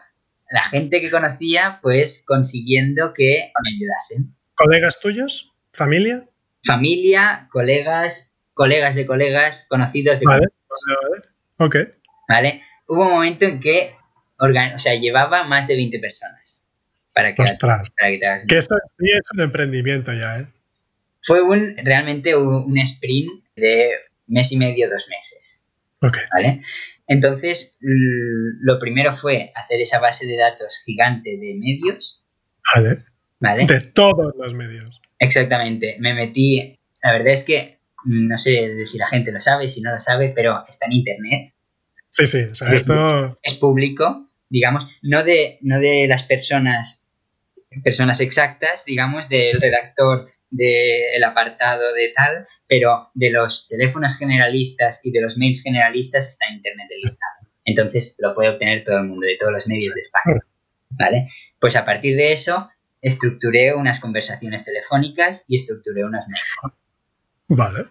[0.50, 4.36] la gente que conocía, pues consiguiendo que me ayudasen.
[4.56, 5.54] ¿Colegas tuyos?
[5.74, 6.26] ¿Familia?
[6.64, 11.26] Familia, colegas, colegas de colegas, conocidos de vale, Vale,
[11.58, 11.76] Ok.
[12.30, 12.62] ¿Vale?
[12.88, 13.96] Hubo un momento en que
[14.52, 16.68] o sea, llevaba más de 20 personas.
[17.14, 17.92] Para que, Ostras.
[17.96, 20.48] que te hagas que eso sí es un emprendimiento ya, ¿eh?
[21.22, 23.92] Fue un, realmente un, sprint de
[24.28, 25.64] mes y medio, dos meses.
[26.02, 26.60] ¿Vale?
[27.08, 32.26] Entonces, lo primero fue hacer esa base de datos gigante de medios.
[32.76, 33.06] Vale.
[33.40, 33.66] ¿Vale?
[33.66, 35.02] De todos los medios.
[35.20, 35.98] Exactamente.
[36.00, 36.78] Me metí.
[37.02, 40.34] La verdad es que no sé si la gente lo sabe, si no lo sabe,
[40.36, 41.54] pero está en internet.
[42.10, 42.44] Sí, sí.
[42.44, 43.40] O sea, esto...
[43.42, 47.10] Es público, digamos, no de, no de las personas,
[47.84, 55.12] personas exactas, digamos, del redactor del apartado de tal, pero de los teléfonos generalistas y
[55.12, 57.50] de los mails generalistas está en Internet el listado.
[57.66, 60.46] Entonces lo puede obtener todo el mundo, de todos los medios de España.
[60.92, 61.28] ¿Vale?
[61.60, 62.70] Pues a partir de eso
[63.02, 66.76] estructuré unas conversaciones telefónicas y estructuré unos mails.
[67.48, 67.86] Vale.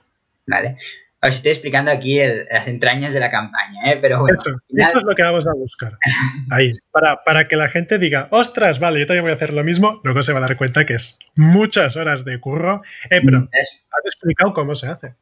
[0.47, 0.77] ¿Vale?
[1.25, 2.19] Os estoy explicando aquí
[2.51, 3.99] las entrañas de la campaña, ¿eh?
[4.01, 4.37] pero bueno.
[4.37, 4.59] Eso,
[4.99, 5.97] es lo que vamos a buscar.
[6.51, 6.73] Ahí.
[6.91, 10.01] Para, para, que la gente diga, ostras, vale, yo también voy a hacer lo mismo,
[10.03, 12.83] luego se va a dar cuenta que es muchas horas de curro.
[13.09, 15.15] Eh, pero has explicado cómo se hace.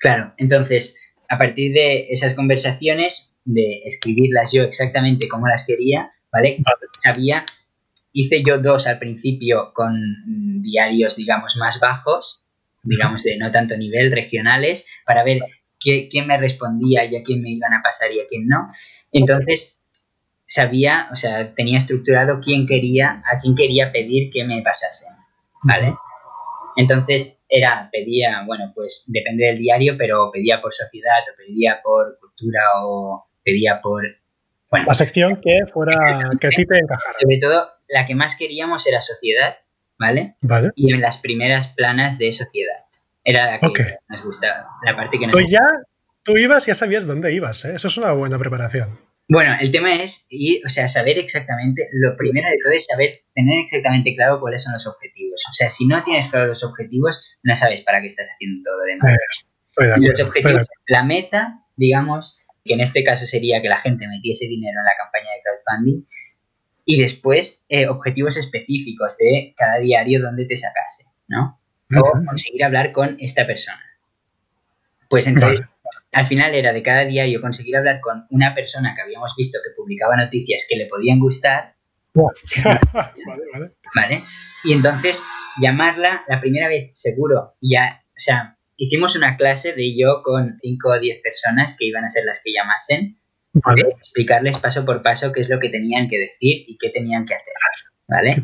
[0.00, 6.56] Claro, entonces, a partir de esas conversaciones, de escribirlas yo exactamente como las quería, ¿vale?
[6.64, 6.86] vale.
[7.02, 7.44] Sabía,
[8.12, 9.92] hice yo dos al principio con
[10.62, 12.47] diarios, digamos, más bajos
[12.88, 15.40] digamos, de no tanto nivel, regionales, para ver
[15.78, 18.70] quién me respondía y a quién me iban a pasar y a quién no.
[19.12, 19.80] Entonces,
[20.46, 25.12] sabía, o sea, tenía estructurado quién quería, a quién quería pedir que me pasasen,
[25.62, 25.94] ¿vale?
[26.76, 32.18] Entonces, era, pedía, bueno, pues depende del diario, pero pedía por sociedad o pedía por
[32.20, 34.04] cultura o pedía por...
[34.70, 35.96] Bueno, la sección que fuera,
[36.40, 37.18] que a ti te encajara.
[37.20, 39.56] Sobre todo, la que más queríamos era sociedad
[39.98, 40.36] ¿vale?
[40.40, 40.70] Vale.
[40.74, 42.84] Y en las primeras planas de sociedad.
[43.24, 45.60] Era la que nos gustaba, la parte que nos Tú ya,
[46.24, 47.74] tú ibas ya sabías dónde ibas, ¿eh?
[47.74, 48.98] Eso es una buena preparación.
[49.30, 53.24] Bueno, el tema es ir, o sea, saber exactamente, lo primero de todo es saber,
[53.34, 55.42] tener exactamente claro cuáles son los objetivos.
[55.50, 58.78] O sea, si no tienes claro los objetivos, no sabes para qué estás haciendo todo
[58.78, 60.00] lo demás.
[60.00, 64.46] y los objetivos, la meta, digamos, que en este caso sería que la gente metiese
[64.46, 66.06] dinero en la campaña de crowdfunding,
[66.90, 71.60] y después eh, objetivos específicos de cada diario donde te sacase, ¿no?
[71.94, 73.82] O conseguir hablar con esta persona.
[75.10, 75.66] Pues entonces,
[76.12, 79.74] al final era de cada diario conseguir hablar con una persona que habíamos visto que
[79.76, 81.74] publicaba noticias que le podían gustar.
[82.14, 83.70] vale, vale.
[83.94, 84.24] Vale.
[84.64, 85.22] Y entonces
[85.60, 90.88] llamarla la primera vez seguro, ya, o sea, hicimos una clase de yo con 5
[90.88, 93.17] o 10 personas que iban a ser las que llamasen
[94.00, 97.34] explicarles paso por paso qué es lo que tenían que decir y qué tenían que
[97.34, 97.54] hacer.
[98.06, 98.42] ¿Vale?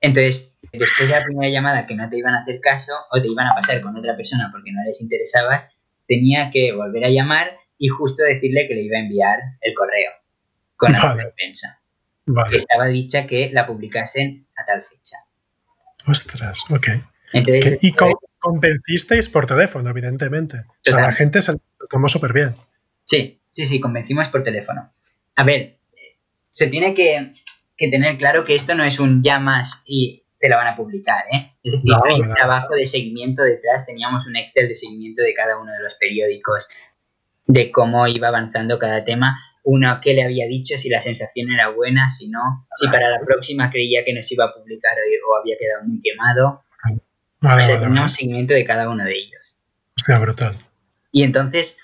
[0.00, 3.28] Entonces, después de la primera llamada que no te iban a hacer caso o te
[3.28, 5.64] iban a pasar con otra persona porque no les interesabas,
[6.06, 10.12] tenía que volver a llamar y justo decirle que le iba a enviar el correo
[10.76, 11.80] con la recompensa.
[12.50, 15.18] Que estaba dicha que la publicasen a tal fecha.
[16.06, 16.88] Ostras, ok.
[17.32, 20.58] y pues, convencisteis por teléfono, evidentemente.
[20.58, 22.54] O sea, la gente se lo tomó súper bien.
[23.04, 24.92] Sí, Sí, sí, convencimos por teléfono.
[25.34, 25.78] A ver,
[26.50, 27.32] se tiene que,
[27.78, 31.24] tener claro que esto no es un ya más y te la van a publicar,
[31.32, 31.52] ¿eh?
[31.62, 35.58] Es decir, hay un trabajo de seguimiento detrás, teníamos un Excel de seguimiento de cada
[35.58, 36.68] uno de los periódicos,
[37.46, 41.70] de cómo iba avanzando cada tema, uno qué le había dicho, si la sensación era
[41.70, 44.98] buena, si no, si para la próxima creía que nos iba a publicar
[45.30, 46.62] o, había quedado muy quemado.
[47.40, 49.60] o sea, teníamos seguimiento de cada uno de ellos.
[49.96, 50.56] Hostia, brutal.
[51.10, 51.78] Y entonces,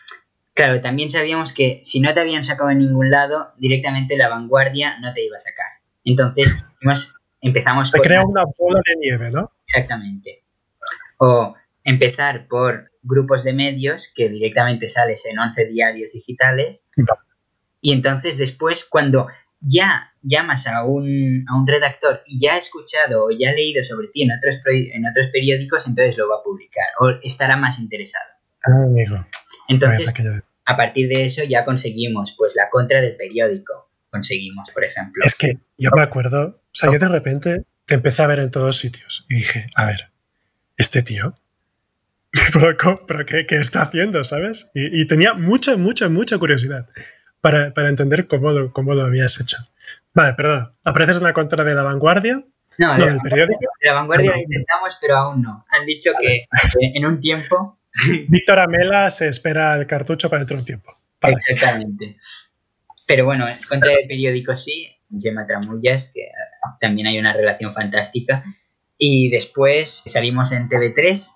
[0.54, 4.98] Claro, también sabíamos que si no te habían sacado en ningún lado, directamente la vanguardia
[5.00, 5.66] no te iba a sacar.
[6.04, 6.62] Entonces,
[7.40, 9.50] empezamos Se crea una bola de nieve, ¿no?
[9.64, 10.42] Exactamente.
[11.18, 16.90] O empezar por grupos de medios que directamente sales en 11 diarios digitales.
[17.80, 19.28] Y entonces después, cuando
[19.60, 23.82] ya llamas a un, a un redactor y ya ha escuchado o ya ha leído
[23.82, 27.78] sobre ti en otros, en otros periódicos, entonces lo va a publicar o estará más
[27.78, 28.24] interesado.
[28.64, 29.16] Ah, amigo.
[29.68, 30.12] Entonces,
[30.64, 33.90] a partir de eso ya conseguimos pues la contra del periódico.
[34.10, 35.24] Conseguimos, por ejemplo.
[35.24, 38.50] Es que yo me acuerdo, o sea, yo de repente te empecé a ver en
[38.50, 40.10] todos sitios y dije, a ver,
[40.76, 41.34] este tío,
[42.52, 44.70] pero, qué, está haciendo, sabes?
[44.74, 46.88] Y, tenía mucha, mucha, mucha curiosidad
[47.40, 49.58] para, entender cómo lo, cómo lo habías hecho.
[50.14, 50.72] Vale, perdón.
[50.84, 52.42] ¿Apareces en la contra de la vanguardia?
[52.78, 53.60] No, del periódico.
[53.80, 55.64] De la vanguardia lo intentamos, pero aún no.
[55.70, 57.78] Han dicho que en un tiempo.
[58.28, 60.96] Víctor Amela se espera el cartucho para dentro de un tiempo.
[61.20, 62.16] Exactamente.
[63.06, 66.28] Pero bueno, contra el periódico sí, Gemma Tramullas, que
[66.80, 68.42] también hay una relación fantástica.
[68.96, 71.28] Y después salimos en TV3,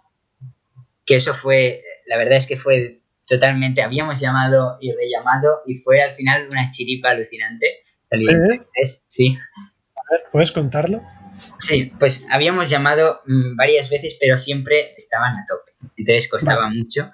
[1.04, 6.00] que eso fue, la verdad es que fue totalmente, habíamos llamado y rellamado y fue
[6.00, 7.80] al final una chiripa alucinante.
[8.10, 9.02] ¿Sí?
[9.08, 9.38] sí.
[10.30, 11.02] ¿Puedes contarlo?
[11.58, 15.65] Sí, pues habíamos llamado mm, varias veces, pero siempre estaban a tope.
[15.96, 17.12] Entonces costaba mucho.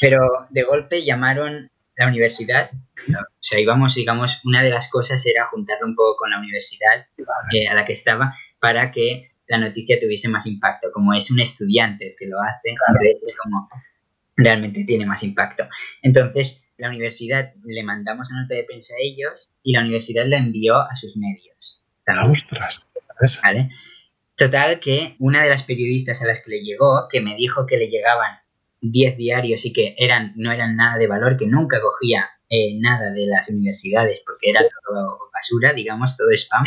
[0.00, 2.70] Pero de golpe llamaron la universidad.
[3.08, 7.06] O sea, íbamos, digamos, una de las cosas era juntarlo un poco con la universidad
[7.52, 10.90] eh, a la que estaba para que la noticia tuviese más impacto.
[10.92, 13.68] Como es un estudiante que lo hace, entonces es como
[14.36, 15.64] realmente tiene más impacto.
[16.02, 20.38] Entonces, la universidad le mandamos la nota de prensa a ellos y la universidad la
[20.38, 21.82] envió a sus medios.
[22.28, 22.88] ¡Ostras!
[23.42, 23.70] ¿Vale?
[24.36, 27.76] Total que una de las periodistas a las que le llegó, que me dijo que
[27.76, 28.38] le llegaban
[28.80, 33.10] 10 diarios y que eran, no eran nada de valor, que nunca cogía eh, nada
[33.12, 36.64] de las universidades porque era todo basura, digamos, todo spam.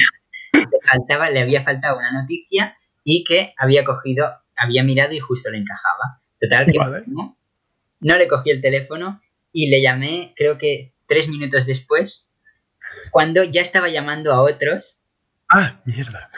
[0.53, 5.51] Le, faltaba, le había faltado una noticia y que había cogido, había mirado y justo
[5.51, 6.21] le encajaba.
[6.39, 7.37] Total que no,
[7.99, 9.19] no le cogí el teléfono
[9.51, 12.25] y le llamé, creo que tres minutos después,
[13.11, 15.03] cuando ya estaba llamando a otros.
[15.49, 16.29] Ah, mierda.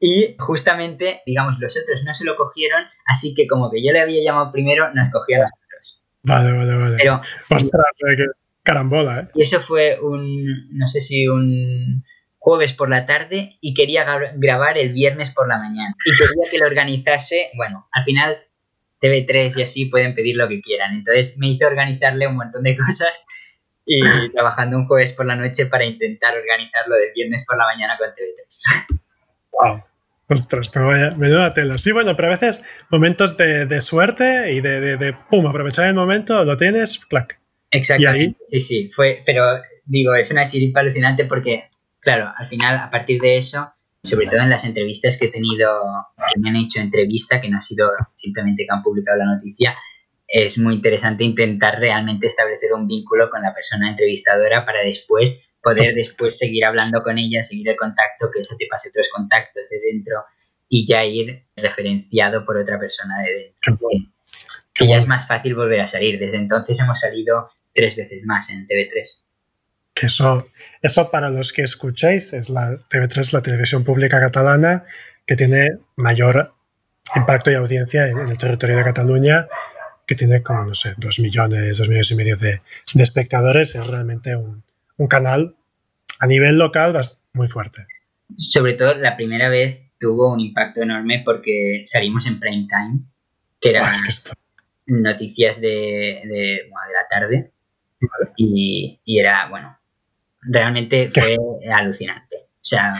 [0.00, 4.00] Y, justamente, digamos, los otros no se lo cogieron, así que como que yo le
[4.00, 6.04] había llamado primero, nos cogió a nosotros.
[6.22, 6.96] Vale, vale, vale.
[6.98, 8.24] Pero, Ostras, qué
[8.62, 9.28] carambola, ¿eh?
[9.34, 12.04] Y eso fue un, no sé si un
[12.38, 14.04] jueves por la tarde y quería
[14.36, 15.94] grabar el viernes por la mañana.
[16.04, 18.36] Y quería que lo organizase, bueno, al final
[19.00, 20.94] TV3 y así pueden pedir lo que quieran.
[20.94, 23.24] Entonces me hizo organizarle un montón de cosas
[23.86, 27.96] y trabajando un jueves por la noche para intentar organizarlo de viernes por la mañana
[27.96, 29.00] con TV3.
[29.60, 29.82] Wow.
[30.28, 31.76] Ostras, te voy a, menuda tela.
[31.76, 36.42] Sí, bueno, pero a veces momentos de, suerte y de, de, pum, aprovechar el momento,
[36.44, 37.38] lo tienes, clac.
[37.70, 38.38] Exactamente.
[38.48, 41.64] Sí, sí, fue, pero digo, es una chiripa alucinante porque,
[42.00, 43.70] claro, al final, a partir de eso,
[44.02, 45.82] sobre todo en las entrevistas que he tenido,
[46.32, 49.74] que me han hecho entrevista, que no ha sido simplemente que han publicado la noticia,
[50.26, 55.94] es muy interesante intentar realmente establecer un vínculo con la persona entrevistadora para después poder
[55.94, 59.80] después seguir hablando con ella, seguir el contacto, que eso te pase otros contactos de
[59.80, 60.22] dentro
[60.68, 63.88] y ya ir referenciado por otra persona de dentro.
[64.74, 66.18] Que, ya es más fácil volver a salir.
[66.18, 69.22] Desde entonces hemos salido tres veces más en TV3.
[69.94, 70.48] Que eso,
[70.82, 74.84] eso para los que escucháis es la TV3, la televisión pública catalana,
[75.24, 76.52] que tiene mayor
[77.14, 79.46] impacto y audiencia en, el territorio de Cataluña,
[80.06, 82.60] que tiene como, no sé, dos millones, dos millones y medio de,
[82.94, 83.76] de espectadores.
[83.76, 84.64] Es realmente un,
[84.96, 85.56] un canal
[86.20, 87.00] a nivel local
[87.32, 87.86] muy fuerte.
[88.36, 93.00] Sobre todo la primera vez tuvo un impacto enorme porque salimos en prime time,
[93.60, 94.34] que era ah,
[94.86, 97.52] noticias de, de, la tarde.
[98.36, 99.78] Y, era, bueno,
[100.42, 101.36] realmente fue
[101.72, 102.36] alucinante.
[102.36, 102.92] O sea,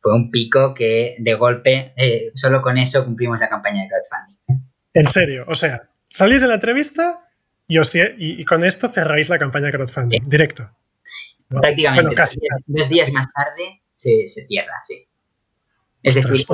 [0.00, 4.64] fue un pico que de golpe, eh, solo con eso cumplimos la campaña de crowdfunding.
[4.94, 7.28] En serio, o sea, salís de la entrevista
[7.66, 7.78] y,
[8.18, 10.70] y, con esto cerráis la campaña de crowdfunding, directo.
[11.48, 12.14] Prácticamente.
[12.66, 15.06] Dos días más tarde se, cierra, sí.
[16.02, 16.46] Es decir,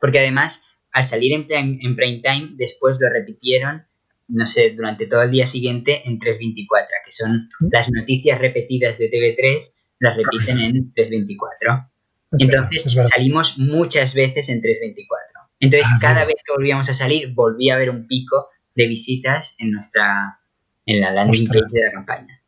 [0.00, 3.86] porque además, al salir en, en, prime time, después lo repitieron,
[4.28, 9.10] no sé, durante todo el día siguiente en 324, que son las noticias repetidas de
[9.10, 11.90] TV3, las repiten en 324.
[12.32, 15.26] Entonces salimos muchas veces en 324.
[15.60, 19.56] Entonces ah, cada vez que volvíamos a salir volvía a haber un pico de visitas
[19.58, 20.38] en nuestra
[20.86, 22.39] en la landing page de la campaña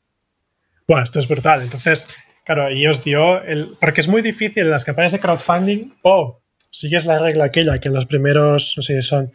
[1.00, 1.62] esto es brutal.
[1.62, 2.08] Entonces,
[2.44, 3.76] claro, y os dio el.
[3.80, 7.88] Porque es muy difícil en las campañas de crowdfunding o sigues la regla aquella que
[7.88, 9.32] en los primeros, no sé, son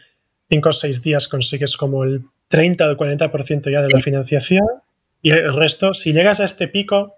[0.50, 4.66] 5 o 6 días consigues como el 30 o el 40% ya de la financiación
[5.22, 7.16] y el resto, si llegas a este pico,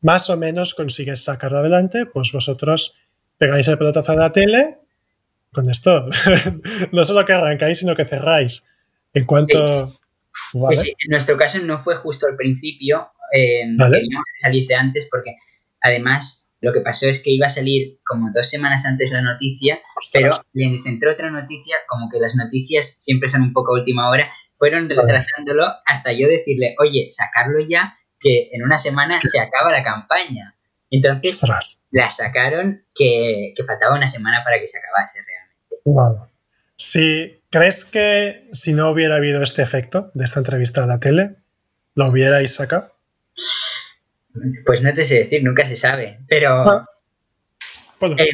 [0.00, 2.96] más o menos consigues sacarlo adelante, pues vosotros
[3.38, 4.78] pegáis el pelotazo a la tele.
[5.52, 6.08] Con esto,
[6.92, 8.66] no solo que arrancáis, sino que cerráis.
[9.14, 9.90] En cuanto.
[10.52, 15.36] Pues en nuestro caso no fue justo al principio, eh, queríamos que saliese antes porque
[15.80, 19.78] además lo que pasó es que iba a salir como dos semanas antes la noticia,
[20.12, 24.08] pero les entró otra noticia, como que las noticias siempre son un poco a última
[24.08, 29.70] hora, fueron retrasándolo hasta yo decirle, oye, sacarlo ya, que en una semana se acaba
[29.70, 30.54] la campaña.
[30.90, 31.40] Entonces
[31.90, 36.32] la sacaron que, faltaba una semana para que se acabase realmente.
[36.76, 41.36] Si crees que si no hubiera habido este efecto de esta entrevista a la tele,
[41.94, 42.95] ¿lo hubierais sacado?
[44.64, 46.20] Pues no te sé decir, nunca se sabe.
[46.28, 46.86] Pero ah.
[48.18, 48.30] eh,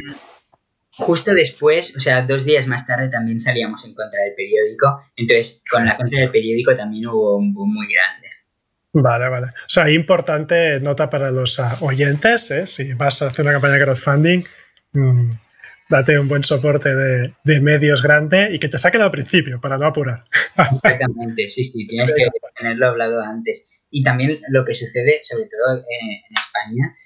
[0.92, 5.02] justo después, o sea, dos días más tarde también salíamos en contra del periódico.
[5.16, 8.28] Entonces, con la contra del periódico también hubo un boom muy grande.
[8.94, 9.46] Vale, vale.
[9.46, 12.66] O sea, importante nota para los ah, oyentes, ¿eh?
[12.66, 14.44] si vas a hacer una campaña de crowdfunding,
[14.92, 15.30] mm,
[15.88, 19.86] date un buen soporte de, medios grande y que te saquen al principio para no
[19.86, 20.20] apurar.
[20.74, 22.26] Exactamente, sí, sí, tienes que
[22.58, 23.81] tenerlo hablado antes.
[23.94, 26.96] Y también lo que sucede, sobre todo en, España,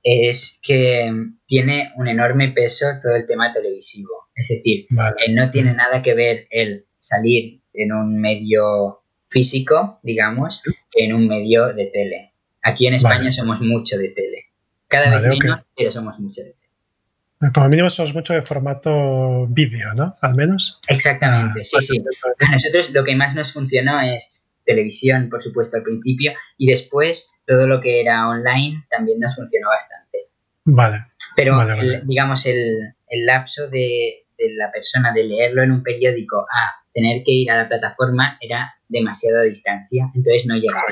[0.00, 1.12] es que
[1.44, 4.28] tiene un enorme peso todo el tema televisivo.
[4.32, 4.86] Es decir,
[5.34, 11.26] no tiene nada que ver el salir en un medio físico, digamos, que en un
[11.26, 12.32] medio de tele.
[12.62, 14.44] Aquí en España somos mucho de tele.
[14.86, 17.52] Cada vez menos, pero somos mucho de tele.
[17.52, 20.16] Como mínimo somos mucho de formato vídeo, ¿no?
[20.20, 20.78] Al menos.
[20.86, 22.04] Exactamente, ah, sí, sí.
[22.38, 27.30] A nosotros lo que más nos funcionó es televisión, por supuesto, al principio, y después
[27.46, 30.18] todo lo que era online también nos funcionó bastante.
[30.64, 31.06] Vale.
[31.36, 31.56] Pero,
[32.04, 37.22] digamos, el, el lapso de, de, la persona de leerlo en un periódico a tener
[37.24, 40.86] que ir a la plataforma era demasiada distancia, entonces no llegaba.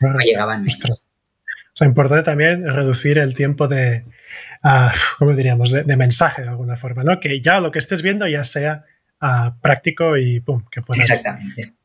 [0.00, 4.04] No llegaban O sea, importante también reducir el tiempo de,
[4.64, 7.20] uh, ¿cómo diríamos?, de, mensaje de alguna forma, ¿no?
[7.20, 8.84] Que ya lo que estés viendo ya sea
[9.20, 11.10] ah, práctico y pum, que puedas...
[11.10, 11.77] Exactamente.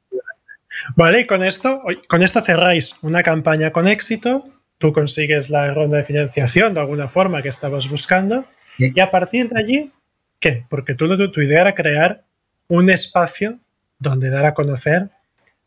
[0.95, 5.97] Vale, y con esto, con esto cerráis una campaña con éxito, tú consigues la ronda
[5.97, 8.45] de financiación de alguna forma que estabas buscando,
[8.77, 9.91] y a partir de allí,
[10.39, 10.65] ¿qué?
[10.69, 12.23] Porque tú, tu idea era crear
[12.67, 13.59] un espacio
[13.99, 15.09] donde dar a conocer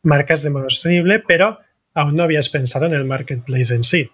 [0.03, 1.59] marcas de modo sostenible, pero
[1.95, 4.11] aún no habías pensado en el marketplace en sí.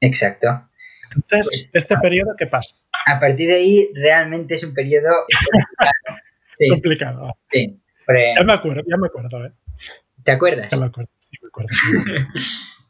[0.00, 0.68] Exacto.
[1.14, 2.76] Entonces, pues, ¿este periodo qué pasa?
[3.06, 5.10] A partir de ahí, realmente es un periodo
[5.52, 6.18] complicado.
[6.50, 6.68] Sí.
[6.68, 7.38] complicado.
[7.50, 7.80] Sí.
[8.36, 9.46] ya me acuerdo, ya me acuerdo.
[9.46, 9.52] ¿eh?
[10.24, 10.70] ¿Te acuerdas?
[10.70, 11.70] Ya me acuerdo, sí, me acuerdo.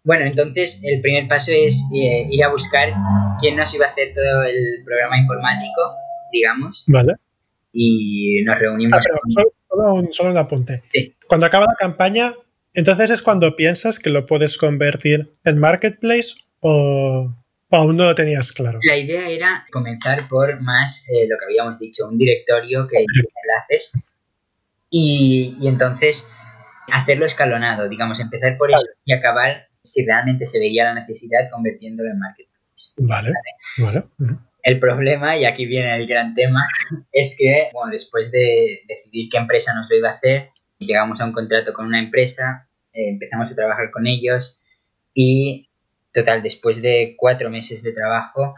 [0.05, 2.92] bueno, entonces el primer paso es eh, ir a buscar
[3.40, 5.94] quién nos iba a hacer todo el programa informático,
[6.33, 6.85] digamos.
[6.87, 7.14] Vale.
[7.73, 8.94] Y nos reunimos.
[8.94, 9.01] Ah,
[9.68, 10.85] solo, un, apunte.
[11.27, 12.35] Cuando acaba la campaña,
[12.73, 17.35] entonces es cuando piensas que lo puedes convertir en marketplace o,
[17.73, 18.79] aún no lo tenías claro.
[18.85, 23.92] La idea era comenzar por más eh, lo que habíamos dicho, un directorio que enlaces
[24.88, 26.29] y, y entonces
[26.92, 32.11] hacerlo escalonado, digamos, empezar por eso y acabar si realmente se veía la necesidad convirtiéndolo
[32.11, 32.92] en marketplace.
[32.97, 33.33] Vale,
[33.79, 34.05] vale.
[34.62, 36.66] El problema, y aquí viene el gran tema,
[37.12, 41.27] es que bueno, después de decidir qué empresa nos lo iba a hacer, llegamos a
[41.27, 44.59] un contrato con una empresa, eh, empezamos a trabajar con ellos
[45.12, 45.68] y,
[46.12, 48.55] total, después de cuatro meses de trabajo,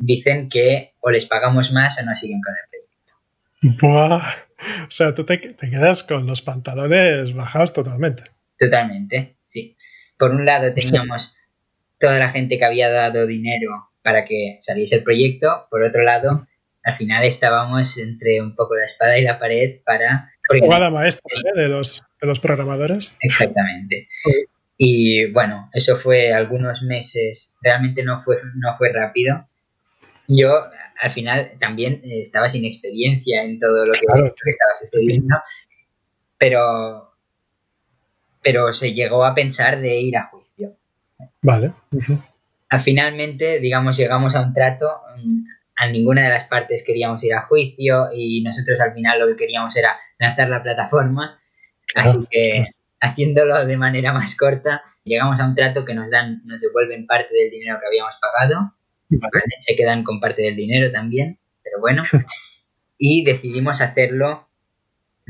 [0.00, 3.86] dicen que o les pagamos más o no siguen con el proyecto.
[3.86, 4.49] Buah.
[4.86, 8.24] O sea, tú te, te quedas con los pantalones bajados totalmente.
[8.58, 9.76] Totalmente, sí.
[10.18, 11.36] Por un lado teníamos
[11.98, 15.66] toda la gente que había dado dinero para que saliese el proyecto.
[15.70, 16.46] Por otro lado,
[16.82, 20.32] al final estábamos entre un poco la espada y la pared para...
[20.58, 21.60] Jugada maestra ¿eh?
[21.60, 23.16] de, los, de los programadores.
[23.20, 24.08] Exactamente.
[24.76, 29.46] Y bueno, eso fue algunos meses, realmente no fue, no fue rápido.
[30.26, 30.68] Yo
[31.00, 35.36] al final también estaba sin experiencia en todo lo que, estabas estudiando,
[36.38, 37.12] pero,
[38.42, 40.76] pero se llegó a pensar de ir a juicio.
[41.42, 41.72] Vale
[42.78, 45.44] finalmente, digamos, llegamos a un trato, mm,
[45.76, 49.36] a ninguna de las partes queríamos ir a juicio y nosotros al final lo que
[49.36, 51.40] queríamos era lanzar la plataforma,
[51.94, 52.66] así que
[53.00, 57.34] haciéndolo de manera más corta, llegamos a un trato que nos dan, nos devuelven parte
[57.34, 58.74] del dinero que habíamos pagado,
[59.58, 62.02] se quedan con parte del dinero también, pero bueno,
[62.98, 64.48] y decidimos hacerlo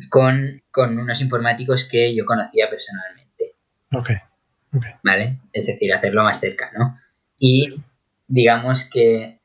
[0.09, 3.55] con, con unos informáticos que yo conocía personalmente.
[3.93, 4.11] Ok.
[5.03, 5.39] ¿Vale?
[5.53, 7.01] Es decir, hacerlo más cerca, ¿no?
[7.41, 7.83] y
[8.29, 9.41] digamos que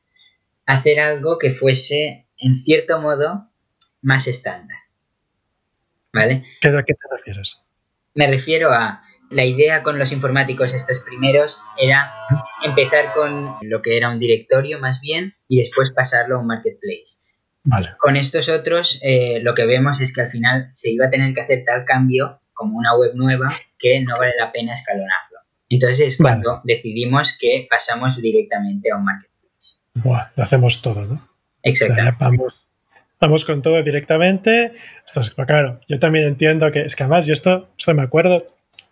[0.66, 3.48] hacer algo que fuese en cierto modo
[4.02, 4.76] más estándar.
[6.12, 6.44] ¿Vale?
[6.62, 7.64] ¿A qué te refieres?
[8.14, 12.12] Me refiero a la idea con los informáticos estos primeros era
[12.64, 17.24] empezar con lo que era un directorio más bien y después pasarlo a un marketplace.
[17.64, 17.90] Vale.
[17.98, 21.34] Con estos otros eh, lo que vemos es que al final se iba a tener
[21.34, 25.38] que hacer tal cambio como una web nueva que no vale la pena escalonarlo.
[25.68, 29.80] Entonces es cuando decidimos que pasamos directamente a un marketplace.
[29.94, 31.28] Buah, lo hacemos todo, ¿no?
[31.62, 32.00] Exacto.
[32.20, 32.68] vamos,
[33.20, 34.72] vamos con todo directamente.
[35.04, 38.44] Esto es, claro, yo también entiendo que es que además yo esto, esto me acuerdo,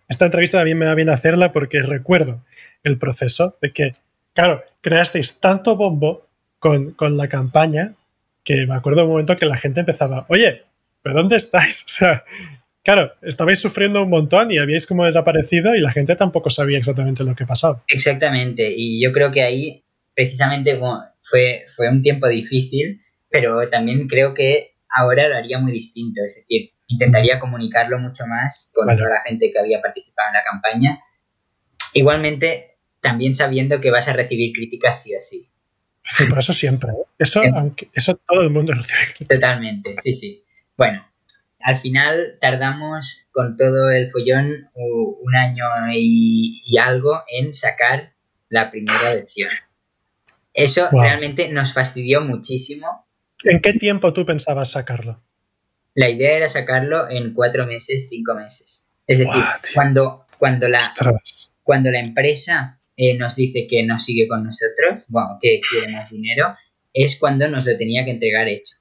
[0.07, 2.43] esta entrevista también me da bien hacerla porque recuerdo
[2.83, 3.95] el proceso de que,
[4.33, 6.27] claro, creasteis tanto bombo
[6.59, 7.95] con, con la campaña
[8.43, 10.63] que me acuerdo un momento que la gente empezaba, oye,
[11.01, 11.83] ¿pero dónde estáis?
[11.85, 12.23] O sea,
[12.83, 17.23] claro, estabais sufriendo un montón y habíais como desaparecido y la gente tampoco sabía exactamente
[17.23, 17.83] lo que pasaba.
[17.87, 19.83] Exactamente, y yo creo que ahí
[20.13, 20.79] precisamente
[21.21, 26.35] fue, fue un tiempo difícil, pero también creo que ahora lo haría muy distinto, es
[26.35, 30.99] decir, intentaría comunicarlo mucho más con toda la gente que había participado en la campaña.
[31.93, 35.49] Igualmente, también sabiendo que vas a recibir críticas sí o sí.
[36.01, 36.91] Sí, por eso siempre.
[36.91, 37.05] ¿eh?
[37.19, 39.25] Eso, Aunque, eso todo el mundo recibe.
[39.27, 40.43] Totalmente, sí, sí.
[40.77, 41.05] Bueno,
[41.59, 48.13] al final tardamos con todo el follón un año y, algo en sacar
[48.49, 49.49] la primera versión.
[50.53, 53.04] Eso realmente nos fastidió muchísimo.
[53.43, 55.21] ¿En qué tiempo tú pensabas sacarlo?
[55.93, 58.89] La idea era sacarlo en cuatro meses, cinco meses.
[59.07, 60.79] Es decir, cuando, cuando, la,
[61.63, 66.09] cuando la empresa eh, nos dice que no sigue con nosotros, bueno, que quiere más
[66.09, 66.55] dinero,
[66.93, 68.75] es cuando nos lo tenía que entregar hecho.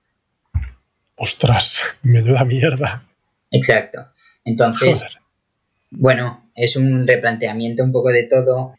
[1.17, 3.05] Ostras, menuda mierda.
[3.51, 4.07] Exacto.
[4.45, 5.05] Entonces,
[5.91, 8.75] bueno, es un replanteamiento un poco de todo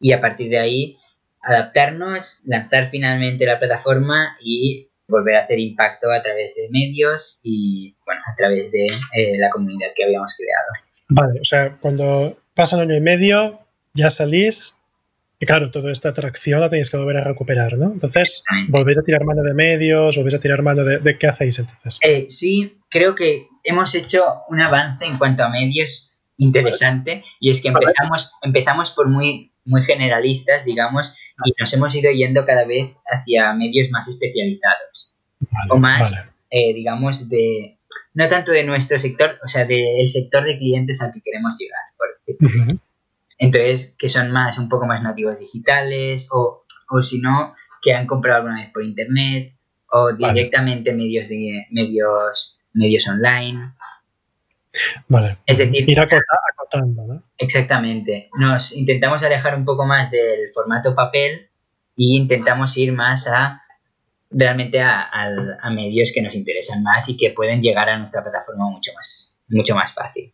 [0.00, 0.96] y a partir de ahí
[1.42, 7.96] adaptarnos, lanzar finalmente la plataforma y volver a hacer impacto a través de medios y,
[8.04, 10.86] bueno, a través de eh, la comunidad que habíamos creado.
[11.08, 13.60] Vale, o sea, cuando pasa un año y medio,
[13.94, 14.76] ya salís
[15.38, 17.92] y claro, toda esta atracción la tenéis que volver a recuperar, ¿no?
[17.92, 20.16] Entonces, ¿volvéis a tirar mano de medios?
[20.16, 21.98] ¿Volvéis a tirar mano de, qué hacéis entonces?
[22.00, 27.60] Eh, sí, creo que hemos hecho un avance en cuanto a medios interesante y es
[27.60, 31.14] que empezamos, empezamos por muy, muy generalistas, digamos,
[31.44, 35.14] y nos hemos ido yendo cada vez hacia medios más especializados.
[35.70, 36.14] O más,
[36.50, 37.78] eh, digamos, de,
[38.14, 41.80] no tanto de nuestro sector, o sea, del sector de clientes al que queremos llegar.
[41.98, 42.80] Por
[43.38, 48.06] entonces, que son más, un poco más nativos digitales o, o si no, que han
[48.06, 49.50] comprado alguna vez por internet
[49.90, 53.72] o directamente medios de medios medios online.
[55.08, 55.38] Vale.
[55.46, 57.22] Es decir, ir acotando, ¿no?
[57.38, 58.30] Exactamente.
[58.38, 61.48] Nos intentamos alejar un poco más del formato papel
[61.96, 63.62] e intentamos ir más a
[64.30, 65.08] realmente a,
[65.62, 69.34] a, medios que nos interesan más y que pueden llegar a nuestra plataforma mucho más,
[69.48, 70.32] mucho más fácil.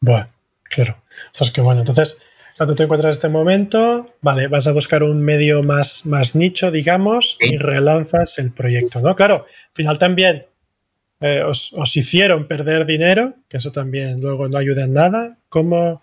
[0.00, 0.26] Bueno,
[0.64, 0.96] claro.
[1.32, 2.22] Esto es que bueno, entonces
[2.58, 6.72] cuando te encuentras en este momento, vale, vas a buscar un medio más, más nicho,
[6.72, 9.14] digamos, y relanzas el proyecto, ¿no?
[9.14, 10.47] Claro, al final también
[11.20, 15.38] eh, os, hicieron perder dinero, que eso también luego no ayuda en nada.
[15.48, 16.02] ¿Cómo,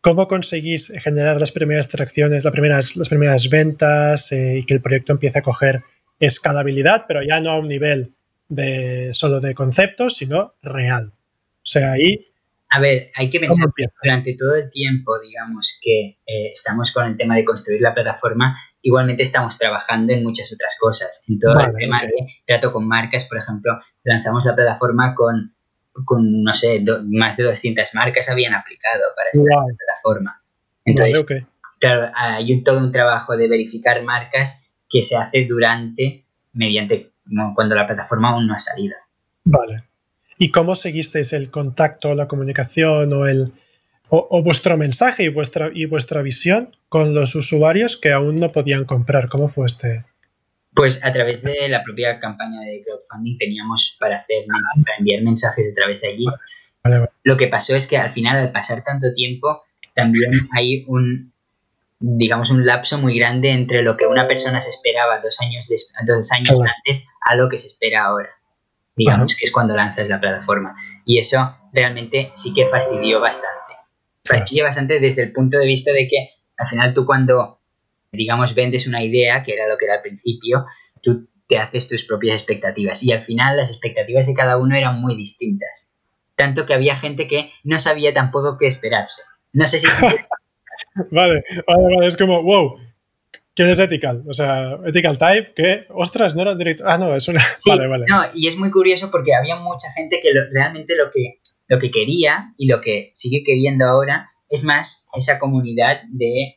[0.00, 4.82] cómo conseguís generar las primeras tracciones, las primeras, las primeras ventas eh, y que el
[4.82, 5.82] proyecto empiece a coger
[6.20, 8.12] escalabilidad, pero ya no a un nivel
[8.48, 11.12] de solo de conceptos, sino real?
[11.14, 12.26] O sea, ahí
[12.74, 17.06] a ver, hay que pensar que durante todo el tiempo, digamos, que eh, estamos con
[17.06, 21.24] el tema de construir la plataforma, igualmente estamos trabajando en muchas otras cosas.
[21.28, 25.54] En todo el tema de trato con marcas, por ejemplo, lanzamos la plataforma con,
[26.04, 30.42] con no sé, más de 200 marcas habían aplicado para esta plataforma.
[30.84, 31.46] Entonces,
[31.78, 37.12] claro, hay todo un trabajo de verificar marcas que se hace durante, mediante,
[37.54, 38.96] cuando la plataforma aún no ha salido.
[39.44, 39.84] Vale.
[40.38, 43.44] ¿Y cómo seguisteis el contacto, la comunicación o, el,
[44.10, 48.84] o, vuestro mensaje y vuestra, y vuestra visión con los usuarios que aún no podían
[48.84, 49.28] comprar?
[49.28, 50.04] ¿Cómo fue este?
[50.74, 55.66] Pues a través de la propia campaña de crowdfunding teníamos para, hacer, para enviar mensajes
[55.70, 56.26] a través de allí.
[57.22, 59.62] Lo que pasó es que al final, al pasar tanto tiempo,
[59.94, 61.32] también hay un,
[62.00, 65.70] digamos, un lapso muy grande entre lo que una persona se esperaba dos años,
[66.04, 68.30] dos años antes a lo que se espera ahora
[68.96, 70.74] digamos, que es cuando lanzas la plataforma.
[71.04, 73.74] Y eso realmente sí que fastidió bastante.
[74.24, 77.58] Fastidió bastante desde el punto de vista de que al final tú cuando,
[78.12, 80.66] digamos, vendes una idea, que era lo que era al principio,
[81.02, 83.02] tú te haces tus propias expectativas.
[83.02, 85.92] Y al final las expectativas de cada uno eran muy distintas.
[86.36, 89.22] Tanto que había gente que no sabía tampoco qué esperarse.
[89.52, 89.86] No sé si...
[91.10, 92.78] vale, vale, vale, es como, wow,
[93.54, 94.24] ¿Quién es ethical?
[94.26, 95.86] O sea, ethical type, ¿qué?
[95.90, 96.84] Ostras, no era directo.
[96.86, 97.40] Ah, no, es una.
[97.66, 98.04] vale, vale.
[98.08, 101.38] No, y es muy curioso porque había mucha gente que realmente lo que,
[101.68, 106.56] lo que quería y lo que sigue queriendo ahora es más esa comunidad de,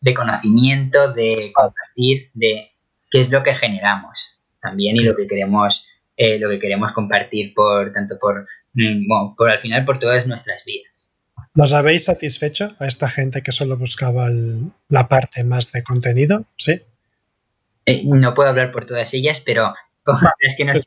[0.00, 2.68] de, conocimiento, de compartir, de
[3.10, 7.52] qué es lo que generamos también y lo que queremos, eh, lo que queremos compartir
[7.54, 11.03] por tanto por, mm, bueno, por al final por todas nuestras vidas.
[11.54, 14.28] ¿Nos habéis satisfecho a esta gente que solo buscaba
[14.88, 16.46] la parte más de contenido?
[16.56, 16.80] ¿Sí?
[17.86, 19.72] Eh, no puedo hablar por todas ellas, pero
[20.40, 20.82] es que nos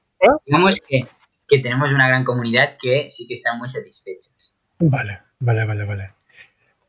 [0.45, 1.05] digamos que,
[1.47, 4.57] que, tenemos una gran comunidad que sí que están muy satisfechos.
[4.79, 6.11] Vale, vale, vale, vale.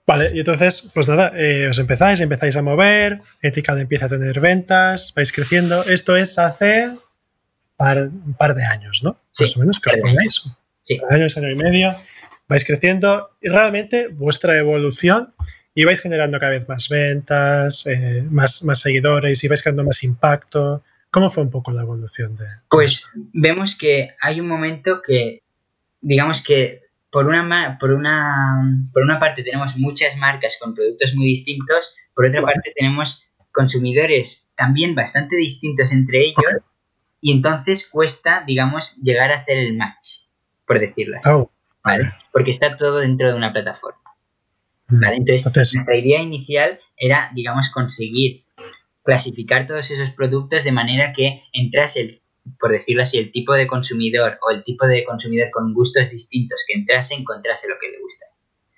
[0.07, 4.41] Vale, y entonces, pues nada, eh, os empezáis, empezáis a mover, Ethical empieza a tener
[4.41, 5.85] ventas, vais creciendo.
[5.85, 9.21] Esto es hace un par de años, ¿no?
[9.31, 10.43] Sí, Más o menos, que os ponéis.
[10.81, 10.99] Sí.
[11.11, 11.97] Años, año y medio
[12.49, 15.35] vais creciendo y realmente vuestra evolución
[15.75, 20.03] y vais generando cada vez más ventas, eh, más, más seguidores y vais creando más
[20.03, 20.83] impacto.
[21.11, 22.47] ¿Cómo fue un poco la evolución de...?
[22.69, 25.43] Pues vemos que hay un momento que,
[26.01, 31.27] digamos que por una, por una, por una parte tenemos muchas marcas con productos muy
[31.27, 36.63] distintos, por otra parte tenemos consumidores también bastante distintos entre ellos
[37.21, 40.27] y entonces cuesta, digamos, llegar a hacer el match,
[40.67, 41.31] por decirlo así.
[41.31, 41.51] Oh.
[41.85, 42.13] ¿Vale?
[42.33, 44.01] Porque está todo dentro de una plataforma.
[44.89, 45.01] Mm.
[45.01, 45.17] ¿vale?
[45.17, 48.45] Entonces, nuestra idea inicial era, digamos, conseguir
[49.05, 52.23] clasificar todos esos productos de manera que entrase, el,
[52.61, 56.65] por decirlo así, el tipo de consumidor o el tipo de consumidor con gustos distintos
[56.67, 58.27] que entrase, encontrase lo que le gusta.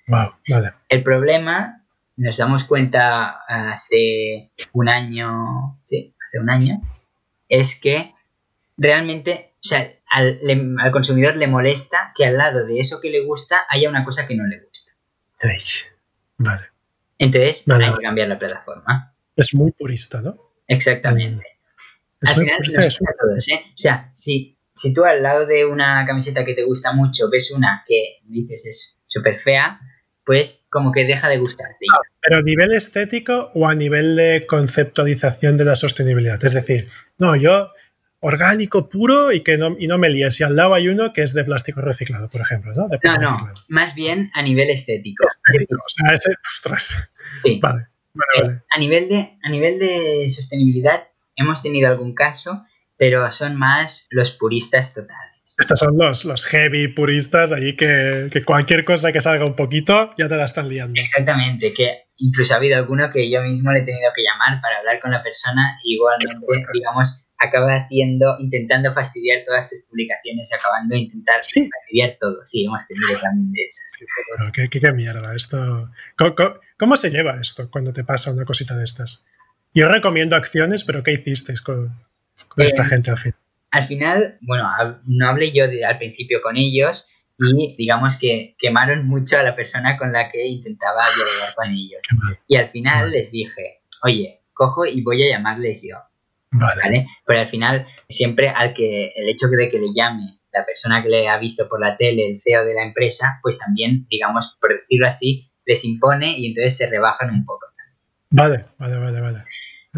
[0.07, 0.73] Wow, vale.
[0.89, 1.83] El problema,
[2.17, 6.81] nos damos cuenta hace un año, sí, hace un año,
[7.49, 8.13] es que
[8.77, 13.63] realmente, o sea, al, consumidor le molesta que al lado de eso que le gusta
[13.69, 14.91] haya una cosa que no le gusta.
[16.37, 16.63] Vale.
[17.17, 19.13] Entonces hay que cambiar la plataforma.
[19.35, 20.37] Es muy purista, ¿no?
[20.67, 21.45] Exactamente.
[22.21, 22.27] Mm.
[22.27, 23.61] al final nos a todos, ¿eh?
[23.69, 27.51] O sea, si, si tú al lado de una camiseta que te gusta mucho ves
[27.51, 29.79] una que dices es súper fea,
[30.25, 31.85] pues como que deja de gustarte.
[31.93, 36.43] Ah, pero a nivel estético o a nivel de conceptualización de la sostenibilidad.
[36.43, 37.71] Es decir, no, yo
[38.21, 40.39] orgánico puro y que no, y no me líes.
[40.39, 42.87] Y al lado hay uno que es de plástico reciclado, por ejemplo, ¿no?
[42.87, 45.25] no, no, más bien a nivel estético.
[45.25, 47.11] o sea, ese, ostras.
[47.41, 47.59] Sí.
[47.61, 47.87] Vale.
[48.43, 52.63] Eh, a, nivel de, a nivel de sostenibilidad hemos tenido algún caso,
[52.97, 55.55] pero son más los puristas totales.
[55.57, 60.13] Estos son los, los heavy puristas, allí que, que, cualquier cosa que salga un poquito
[60.17, 60.99] ya te la están liando.
[60.99, 64.77] Exactamente, que incluso ha habido alguno que yo mismo le he tenido que llamar para
[64.77, 70.95] hablar con la persona, igualmente, digamos, acaba haciendo, intentando fastidiar todas tus publicaciones y acabando
[70.95, 72.45] de intentar fastidiar todo.
[72.45, 74.51] Sí, hemos tenido también de esas.
[74.53, 75.89] ¿qué, qué, mierda esto.
[76.77, 79.25] ¿Cómo, se lleva esto cuando te pasa una cosita de estas?
[79.73, 81.95] Yo recomiendo acciones, pero ¿qué hicisteis con,
[82.57, 83.39] esta eh, gente al final?
[83.71, 84.69] Al final, bueno,
[85.05, 87.07] no hablé yo al principio con ellos
[87.39, 92.01] y digamos que quemaron mucho a la persona con la que intentaba dialogar con ellos.
[92.47, 95.97] Y al final les dije, oye, cojo y voy a llamarles yo
[96.51, 97.05] Vale.
[97.25, 101.09] Pero al final, siempre al que el hecho de que le llame la persona que
[101.09, 104.73] le ha visto por la tele, el CEO de la empresa, pues también, digamos, por
[104.73, 107.67] decirlo así, les impone y entonces se rebajan un poco.
[108.29, 109.43] Vale, vale, vale, vale.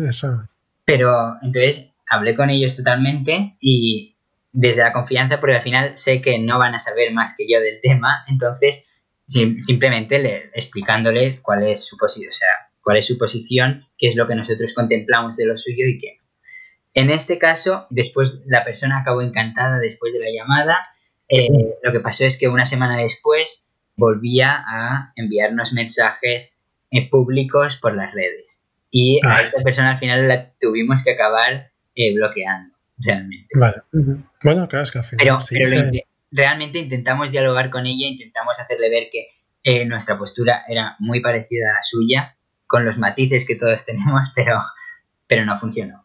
[0.08, 0.48] Eso.
[0.86, 4.16] Pero entonces hablé con ellos totalmente y
[4.52, 7.60] desde la confianza, porque al final sé que no van a saber más que yo
[7.60, 8.90] del tema, entonces
[9.26, 12.50] simplemente le, explicándole cuál es su posición, o sea,
[12.82, 16.18] cuál es su posición, qué es lo que nosotros contemplamos de lo suyo y qué
[16.94, 20.78] en este caso, después la persona acabó encantada después de la llamada.
[21.28, 21.50] Eh,
[21.82, 27.96] lo que pasó es que una semana después volvía a enviarnos mensajes eh, públicos por
[27.96, 28.68] las redes.
[28.92, 33.48] Y a esta persona al final la tuvimos que acabar eh, bloqueando, realmente.
[33.56, 33.78] Vale.
[34.44, 35.38] Bueno, claro, es que al final.
[35.50, 41.72] Pero, realmente intentamos dialogar con ella, intentamos hacerle ver que nuestra postura era muy parecida
[41.72, 42.38] a la suya,
[42.68, 44.60] con los matices que todos tenemos, pero,
[45.26, 46.03] pero no funcionó.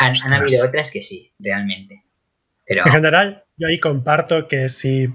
[0.00, 2.02] Han, habido otras que sí, realmente.
[2.66, 2.86] Pero...
[2.86, 5.12] En general, yo ahí comparto que si,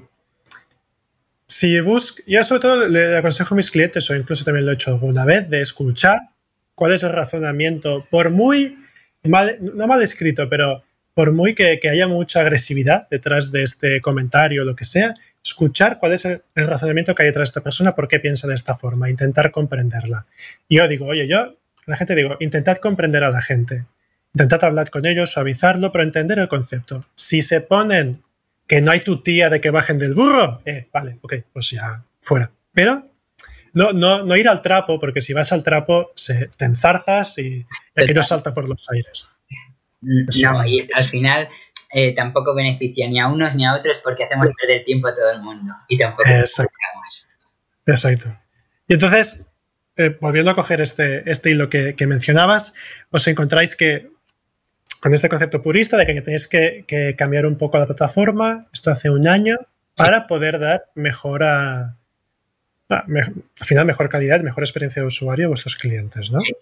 [1.47, 4.75] si busco, yo sobre todo le aconsejo a mis clientes, o incluso también lo he
[4.75, 6.17] hecho alguna vez, de escuchar
[6.75, 8.77] cuál es el razonamiento, por muy
[9.23, 10.83] mal, no mal escrito, pero
[11.15, 15.13] por muy que, haya mucha agresividad detrás de este comentario o lo que sea,
[15.43, 18.53] escuchar cuál es el, razonamiento que hay detrás de esta persona, por qué piensa de
[18.53, 20.27] esta forma, intentar comprenderla.
[20.67, 21.55] Y yo digo, oye, yo,
[21.85, 23.85] la gente digo, intentad comprender a la gente.
[24.35, 27.05] Intentad hablar con ellos, suavizarlo, pero entender el concepto.
[27.15, 28.21] Si se ponen
[28.67, 32.03] que no hay tu tía de que bajen del burro, eh, vale, ok, pues ya
[32.19, 32.51] fuera.
[32.73, 33.07] Pero
[33.71, 37.65] no, no, no ir al trapo, porque si vas al trapo se, te enzarzas y
[37.95, 39.25] aquello salta por los aires.
[40.01, 41.47] no, y al final
[41.93, 45.31] eh, tampoco beneficia ni a unos ni a otros porque hacemos perder tiempo a todo
[45.31, 46.75] el mundo y tampoco Exacto.
[47.85, 48.37] Exacto.
[48.85, 49.47] Y entonces,
[49.95, 52.73] eh, volviendo a coger este, este hilo que, que mencionabas,
[53.11, 54.13] os encontráis que
[55.05, 59.11] con este concepto purista de que tenéis que, cambiar un poco la plataforma, esto hace
[59.11, 59.55] un año,
[59.95, 61.95] para poder dar mejor a,
[62.89, 66.39] al final mejor calidad, mejor experiencia de usuario a vuestros clientes, ¿no?
[66.39, 66.53] Sí.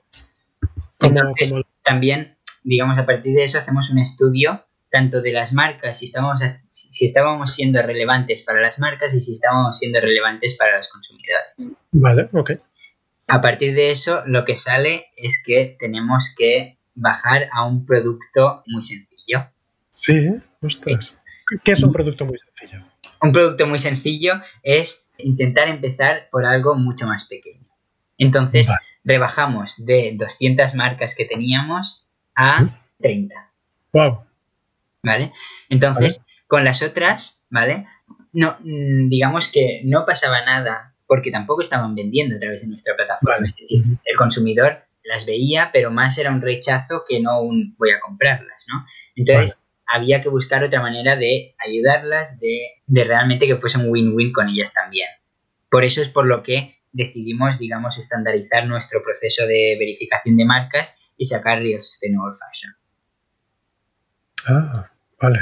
[1.83, 2.35] También,
[2.65, 7.05] digamos, a partir de eso hacemos un estudio tanto de las marcas, si, estamos, si
[7.05, 11.77] estábamos siendo relevantes para las marcas y si estábamos siendo relevantes para los consumidores.
[11.93, 12.51] Vale, ok.
[13.27, 18.63] A partir de eso, lo que sale es que tenemos que bajar a un producto
[18.67, 19.47] muy sencillo.
[19.89, 20.29] Sí,
[20.61, 21.19] ostras.
[21.63, 22.83] ¿Qué es un producto muy sencillo?
[23.21, 27.67] Un producto muy sencillo es intentar empezar por algo mucho más pequeño.
[28.17, 28.71] Entonces,
[29.03, 33.35] rebajamos de 200 marcas que teníamos a 30.
[33.93, 34.23] Wow.
[35.03, 35.31] ¿Vale?
[35.69, 37.85] Entonces, con las otras, ¿vale?
[38.31, 42.95] No, mm, digamos que no pasaba nada porque tampoco estaban vendiendo a través de nuestra
[42.95, 43.47] plataforma.
[43.47, 47.91] Es decir, el consumidor las veía, pero más era un rechazo que no un voy
[47.91, 48.85] a comprarlas, ¿no?
[49.15, 54.31] Entonces, había que buscar otra manera de ayudarlas, de, de realmente que fuese un win-win
[54.31, 55.09] con ellas también.
[55.69, 61.11] Por eso es por lo que decidimos, digamos, estandarizar nuestro proceso de verificación de marcas
[61.17, 62.75] y sacar Real Sustainable Fashion.
[64.47, 65.39] Ah, vale.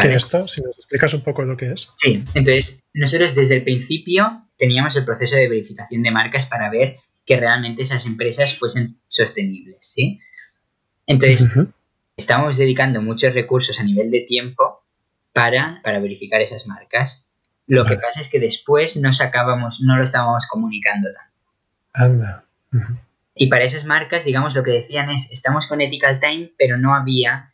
[0.00, 0.46] ¿Qué es esto?
[0.48, 1.90] Si nos explicas un poco lo que es.
[1.94, 6.98] Sí, entonces nosotros desde el principio teníamos el proceso de verificación de marcas para ver
[7.26, 10.20] que realmente esas empresas fuesen sostenibles, ¿sí?
[11.06, 11.50] Entonces,
[12.16, 14.82] estamos dedicando muchos recursos a nivel de tiempo
[15.32, 17.26] para, para verificar esas marcas.
[17.66, 21.34] Lo que pasa es que después no sacábamos, no lo estábamos comunicando tanto.
[21.92, 22.44] Anda.
[23.34, 26.94] Y para esas marcas, digamos, lo que decían es, estamos con Ethical Time, pero no
[26.94, 27.52] había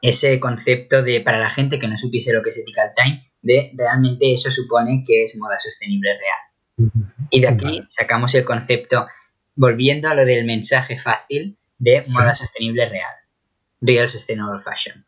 [0.00, 3.72] ese concepto de, para la gente que no supiese lo que es Ethical Time, de
[3.76, 6.47] realmente eso supone que es moda sostenible real.
[7.30, 9.06] Y de aquí sacamos el concepto,
[9.54, 13.14] volviendo a lo del mensaje fácil, de moda sostenible real.
[13.80, 15.04] Real Sustainable Fashion.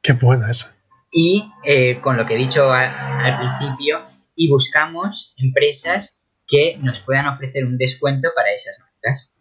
[0.00, 0.76] Qué buena esa
[1.16, 2.90] y eh, con lo que he dicho al,
[3.38, 9.34] principio, y buscamos empresas que nos puedan ofrecer un descuento para esas marcas.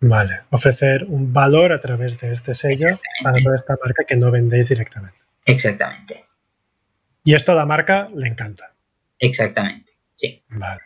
[0.00, 4.30] Vale, ofrecer un valor a través de este sello para toda esta marca que no
[4.30, 5.18] vendéis directamente.
[5.46, 6.26] Exactamente.
[7.24, 8.74] Y esto a la marca le encanta.
[9.18, 9.89] Exactamente,
[10.20, 10.42] sí.
[10.48, 10.80] Vale.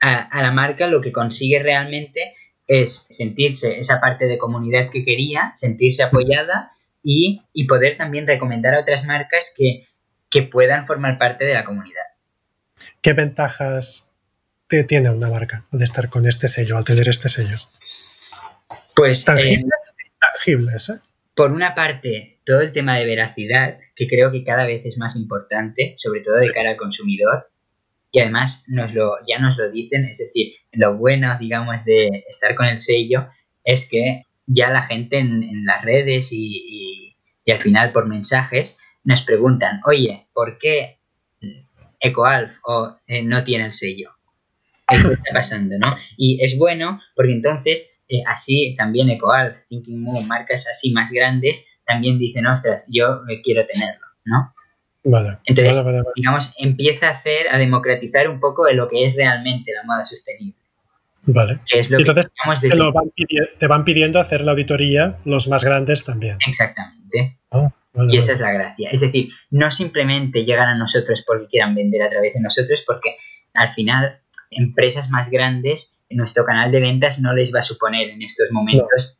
[0.00, 2.32] a, la marca lo que consigue realmente
[2.66, 6.70] es sentirse esa parte de comunidad que quería, sentirse apoyada
[7.02, 9.80] y, poder también recomendar a otras marcas que,
[10.52, 12.04] puedan formar parte de la comunidad.
[13.00, 14.12] ¿Qué ventajas
[14.68, 17.56] te tiene una marca al estar con este sello, al tener este sello?
[18.94, 21.00] Pues tangibles, eh, tangibles ¿eh?
[21.34, 25.16] Por una parte, todo el tema de veracidad, que creo que cada vez es más
[25.16, 27.49] importante, sobre todo de cara al consumidor,
[28.12, 32.54] y además nos lo, ya nos lo dicen, es decir, lo bueno, digamos, de estar
[32.54, 33.28] con el sello
[33.64, 39.80] es que ya la gente en, las redes y, al final por mensajes nos preguntan,
[39.84, 41.00] oye, ¿por qué
[41.98, 44.12] EcoAlf o, eh, no tiene el sello?
[44.88, 45.90] ¿Qué está pasando, no?
[46.16, 51.66] Y es bueno porque entonces eh, así también EcoAlf, Thinking Move, marcas así más grandes,
[51.84, 54.54] también dicen, ostras, yo eh, quiero tenerlo, ¿no?
[55.02, 55.82] Vale, Entonces,
[56.14, 60.04] digamos, empieza a hacer, a democratizar un poco de lo que es realmente la moda
[60.04, 60.58] sostenible.
[61.22, 61.60] Vale.
[61.72, 62.30] Entonces,
[63.58, 66.38] te, van pidiendo hacer la auditoría los más grandes también.
[66.46, 67.38] Exactamente.
[67.50, 67.70] Ah,
[68.08, 68.90] y esa es la gracia.
[68.90, 73.16] Es decir, no simplemente llegan a nosotros porque quieran vender a través de nosotros, porque
[73.54, 74.20] al final
[74.50, 79.18] empresas más grandes, nuestro canal de ventas no les va a suponer en estos momentos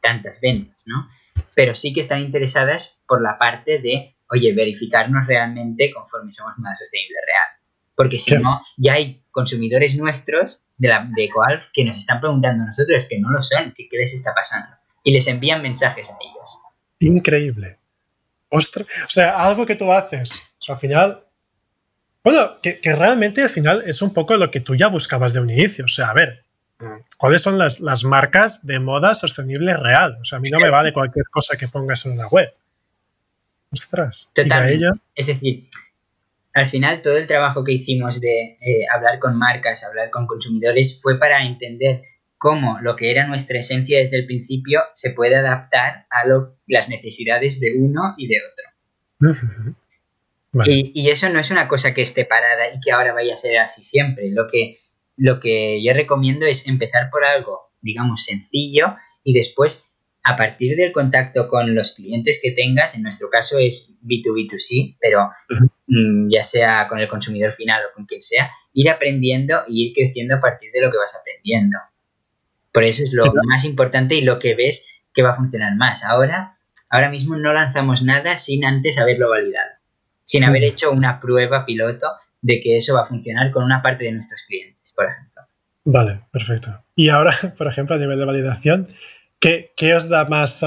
[0.00, 1.08] tantas ventas, ¿no?
[1.54, 6.78] Pero sí que están interesadas por la parte de, oye, verificarnos realmente conforme somos más
[6.78, 7.56] sostenible real.
[7.94, 12.64] Porque si no, ya hay consumidores nuestros de, la, de EcoAlf que nos están preguntando
[12.64, 14.68] a nosotros que no lo son, que qué les está pasando.
[15.02, 16.60] Y les envían mensajes a ellos.
[16.98, 17.78] Increíble.
[18.48, 18.86] Ostras.
[19.04, 20.42] O sea, algo que tú haces.
[20.58, 21.22] O sea, al final.
[22.22, 25.50] Bueno, que, realmente al final es un poco lo que tú ya buscabas de un
[25.50, 25.84] inicio.
[25.84, 26.44] O sea, a ver,
[26.78, 27.16] mm.
[27.16, 30.18] ¿cuáles son las, marcas de moda sostenible real?
[30.20, 32.52] O sea, a mí no me vale cualquier cosa que pongas en una web.
[33.76, 34.30] Ostras.
[34.34, 35.00] Totalmente.
[35.14, 35.68] Es decir,
[36.54, 41.00] al final todo el trabajo que hicimos de eh, hablar con marcas, hablar con consumidores,
[41.02, 42.02] fue para entender
[42.38, 46.24] cómo lo que era nuestra esencia desde el principio se puede adaptar a
[46.66, 49.76] las necesidades de uno y de otro.
[50.64, 53.58] Y, eso no es una cosa que esté parada y que ahora vaya a ser
[53.58, 54.30] así siempre.
[54.30, 54.76] Lo que,
[55.16, 59.95] lo que yo recomiendo es empezar por algo, digamos, sencillo y después
[60.28, 65.30] a partir del contacto con los clientes que tengas, en nuestro caso es B2B2C, pero
[65.86, 69.94] mm, ya sea con el consumidor final o con quien sea, ir aprendiendo y ir
[69.94, 71.78] creciendo a partir de lo que vas aprendiendo.
[72.72, 76.04] Por eso es lo más importante y lo que ves que va a funcionar más.
[76.04, 76.54] Ahora,
[76.90, 79.70] ahora mismo no lanzamos nada sin antes haberlo validado,
[80.24, 82.08] sin haber hecho una prueba piloto
[82.42, 85.42] de que eso va a funcionar con una parte de nuestros clientes, por ejemplo.
[85.84, 86.82] Vale, perfecto.
[86.96, 88.88] Y ahora, por ejemplo, a nivel de validación,
[89.40, 90.64] ¿qué, os da más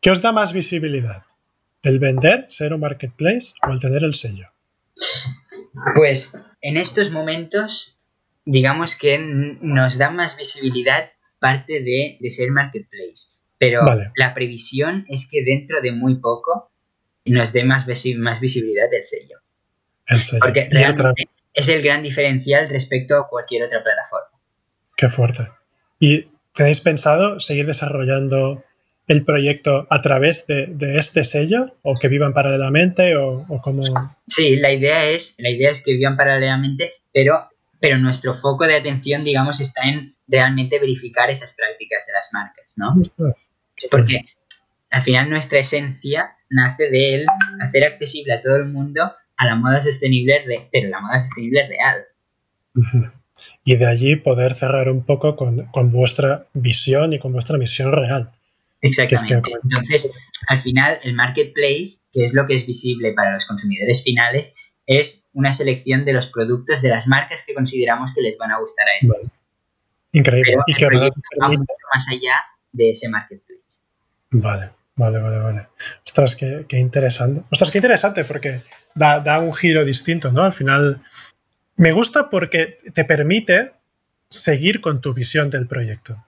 [0.00, 1.24] qué os da más visibilidad?
[1.82, 4.48] ¿El vender, ser un marketplace o el tener el sello?
[5.94, 7.98] Pues en estos momentos,
[8.44, 13.36] digamos que nos da más visibilidad parte de, ser marketplace.
[13.58, 13.82] Pero
[14.16, 16.72] la previsión es que dentro de muy poco
[17.24, 17.86] nos dé más,
[18.16, 19.38] más visibilidad del sello.
[20.06, 20.40] El sello.
[20.40, 21.24] Porque realmente
[21.54, 24.38] es el gran diferencial respecto a cualquier otra plataforma.
[24.96, 25.48] Qué fuerte.
[26.00, 28.64] ¿Y tenéis pensado seguir desarrollando
[29.08, 33.82] el proyecto a través de, este sello o que vivan paralelamente o, o cómo?
[34.28, 37.48] Sí, la idea es, la idea es que vivan paralelamente, pero,
[37.80, 42.72] pero nuestro foco de atención, digamos, está en realmente verificar esas prácticas de las marcas,
[42.76, 42.94] ¿no?
[43.90, 44.24] Porque
[44.90, 47.26] al final nuestra esencia nace de él
[47.60, 52.04] hacer accesible a todo el mundo a la moda sostenible, pero la moda sostenible real.
[53.64, 57.92] Y de allí poder cerrar un poco con, con vuestra visión y con vuestra misión
[57.92, 58.30] real.
[58.80, 59.50] Exactamente.
[59.62, 60.10] Entonces,
[60.48, 64.54] al final, el marketplace, que es lo que es visible para los consumidores finales,
[64.86, 68.58] es una selección de los productos de las marcas que consideramos que les van a
[68.58, 69.30] gustar a esto.
[70.12, 70.56] Increíble.
[70.66, 73.80] y que va más allá de ese marketplace.
[74.30, 75.68] Vale, vale, vale, vale.
[76.04, 77.42] Ostras, qué, interesante.
[77.50, 78.60] Ostras, qué interesante porque
[78.94, 80.42] da, da un giro distinto, ¿no?
[80.42, 81.00] Al final,
[81.76, 83.72] me gusta porque te permite
[84.28, 86.24] seguir con tu visión del proyecto.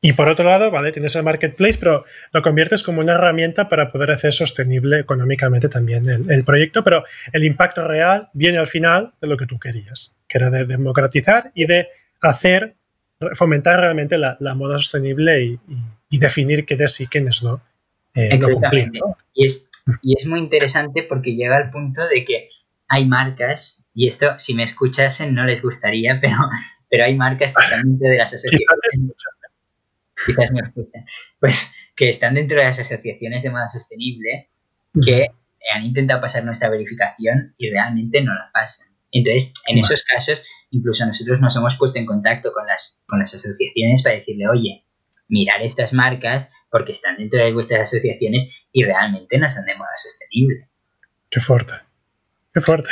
[0.00, 3.90] Y por otro lado, vale, tienes el marketplace, pero lo conviertes como una herramienta para
[3.90, 9.28] poder hacer sostenible económicamente también el, proyecto, pero el impacto real viene al final de
[9.28, 11.88] lo que tú querías, que era de democratizar y de
[12.20, 12.74] hacer,
[13.32, 15.58] fomentar realmente la, moda sostenible
[16.10, 17.62] y, definir quiénes sí, quiénes no.
[18.14, 19.00] Eh, Exactamente.
[19.32, 19.70] Y, es,
[20.02, 22.46] y es muy interesante porque llega al punto de que
[22.88, 26.36] hay marcas, y esto si me escuchasen no les gustaría, pero,
[26.90, 29.14] pero hay marcas que están dentro de las asociaciones
[30.26, 30.60] quizás me
[31.40, 34.50] pues que están dentro de las asociaciones de moda sostenible
[35.04, 35.26] que
[35.74, 38.88] han intentado pasar nuestra verificación y realmente no la pasan.
[39.10, 43.34] Entonces, en esos casos, incluso nosotros nos hemos puesto en contacto con las, con las
[43.34, 44.84] asociaciones para decirle, oye,
[45.28, 49.90] mirar estas marcas porque están dentro de vuestras asociaciones y realmente no son de moda
[49.96, 50.68] sostenible.
[51.30, 51.74] Qué fuerte,
[52.52, 52.90] qué fuerte.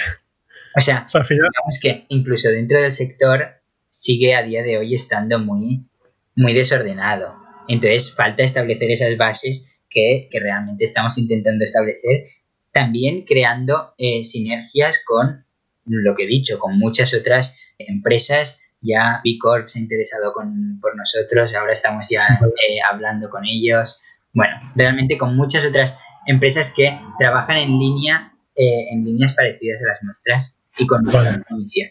[0.77, 3.47] O sea, digamos que incluso dentro del sector
[3.91, 5.87] sigue a día de hoy estando muy
[6.35, 7.37] muy desordenado.
[7.69, 12.25] Entonces falta establecer esas bases que, realmente estamos intentando establecer,
[12.73, 15.45] también creando eh, sinergias con
[15.85, 18.59] lo que he dicho, con muchas otras empresas.
[18.81, 23.45] Ya B Corp se ha interesado con, por nosotros, ahora estamos ya eh, hablando con
[23.45, 24.01] ellos.
[24.33, 25.97] Bueno, realmente con muchas otras
[26.27, 31.45] empresas que trabajan en línea, eh, en líneas parecidas a las nuestras y con nuestra
[31.51, 31.91] misión.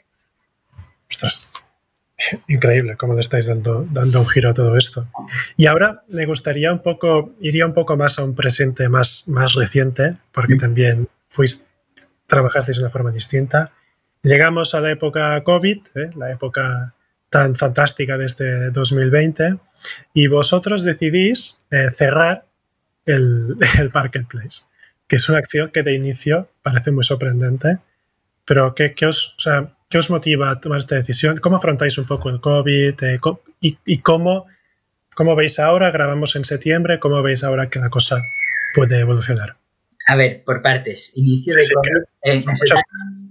[2.47, 5.07] Increíble cómo le estáis dando, dando un giro a todo esto.
[5.57, 9.53] Y ahora me gustaría un poco, iría un poco más a un presente más, más
[9.53, 10.59] reciente, porque mm.
[10.59, 11.65] también fuiste,
[12.27, 13.71] trabajasteis de una forma distinta.
[14.21, 16.09] Llegamos a la época COVID, ¿eh?
[16.15, 16.93] la época
[17.29, 19.57] tan fantástica de este 2020,
[20.13, 22.45] y vosotros decidís eh, cerrar
[23.05, 24.65] el, el marketplace,
[25.07, 27.79] que es una acción que de inicio parece muy sorprendente,
[28.45, 31.37] pero que os, o sea, ¿Qué os motiva a tomar esta decisión?
[31.39, 33.03] ¿Cómo afrontáis un poco el COVID?
[33.03, 33.19] Eh,
[33.59, 34.45] y, cómo,
[35.13, 35.91] cómo, veis ahora?
[35.91, 36.97] Grabamos en septiembre.
[36.97, 38.21] ¿Cómo veis ahora que la cosa
[38.73, 39.57] puede evolucionar?
[40.07, 41.11] A ver, por partes.
[41.15, 42.03] Inicio de COVID.
[42.23, 42.39] Eh,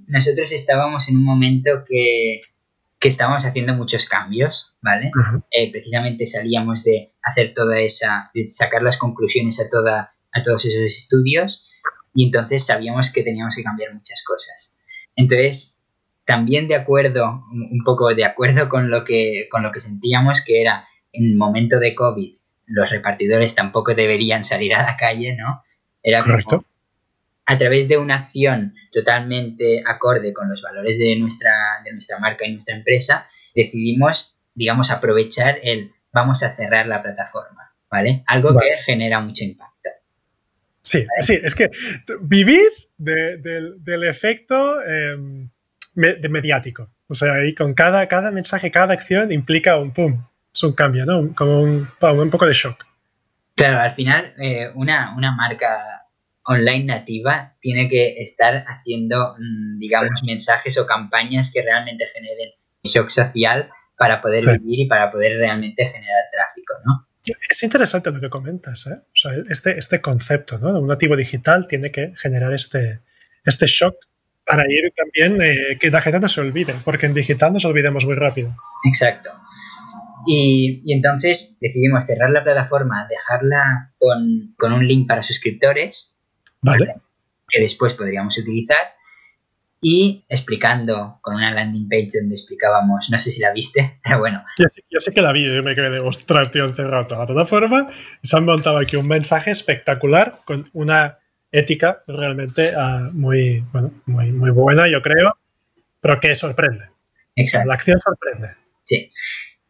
[0.06, 2.42] nosotros, estábamos en un momento que,
[2.98, 5.10] que estábamos haciendo muchos cambios, ¿vale?
[5.52, 10.66] Eh, precisamente salíamos de hacer toda esa, de sacar las conclusiones a, toda, a todos
[10.66, 11.66] esos estudios
[12.12, 14.76] y entonces sabíamos que teníamos que cambiar muchas cosas.
[15.20, 15.78] Entonces,
[16.24, 20.60] también de acuerdo, un poco de acuerdo con lo que, con lo que sentíamos, que
[20.60, 22.32] era en el momento de COVID,
[22.66, 25.62] los repartidores tampoco deberían salir a la calle, ¿no?
[26.02, 26.64] Era Correcto.
[27.46, 31.52] a través de una acción totalmente acorde con los valores de nuestra,
[31.84, 37.72] de nuestra marca y nuestra empresa, decidimos, digamos, aprovechar el vamos a cerrar la plataforma,
[37.90, 38.22] ¿vale?
[38.26, 39.69] Algo que genera mucho impacto.
[40.82, 41.70] Sí, sí, es que
[42.22, 45.50] vivís del efecto em,
[45.94, 46.90] de mediático.
[47.08, 50.24] O sea, ahí con cada, cada mensaje, cada acción implica un pum,
[50.54, 51.34] es un cambio, ¿no?
[51.34, 52.86] Como un, un poco de shock.
[53.56, 56.06] Claro, al final eh, una, una, marca
[56.44, 62.52] online nativa tiene que estar haciendo, mm, digamos, mensajes o campañas que realmente generen
[62.84, 63.68] shock social
[63.98, 67.06] para poder vivir y para poder realmente generar tráfico, ¿no?
[67.24, 68.94] Es interesante lo que comentas, ¿eh?
[68.94, 70.78] O sea, este, este concepto, ¿no?
[70.78, 73.00] Un nativo digital tiene que generar este,
[73.44, 73.94] este shock
[74.46, 78.04] para ir también eh, que la gente no se olvide, porque en digital nos olvidemos
[78.04, 78.56] muy rápido.
[78.84, 79.30] Exacto.
[80.26, 86.16] Y, entonces decidimos cerrar la plataforma, dejarla con, con un link para suscriptores,
[86.60, 86.96] vale.
[87.48, 88.94] que después podríamos utilizar,
[89.80, 94.44] y explicando con una landing page donde explicábamos, no sé si la viste, pero bueno.
[94.58, 97.86] Yo sé, que la vi, yo me quedé, ostras, tío, encerrado toda la plataforma.
[98.22, 101.18] Se han montado aquí un mensaje espectacular con una
[101.50, 105.36] ética realmente uh, muy, bueno, muy, muy buena, yo creo,
[106.00, 106.84] pero que sorprende.
[107.34, 107.68] Exacto.
[107.68, 108.54] La acción sorprende.
[108.84, 109.10] Sí.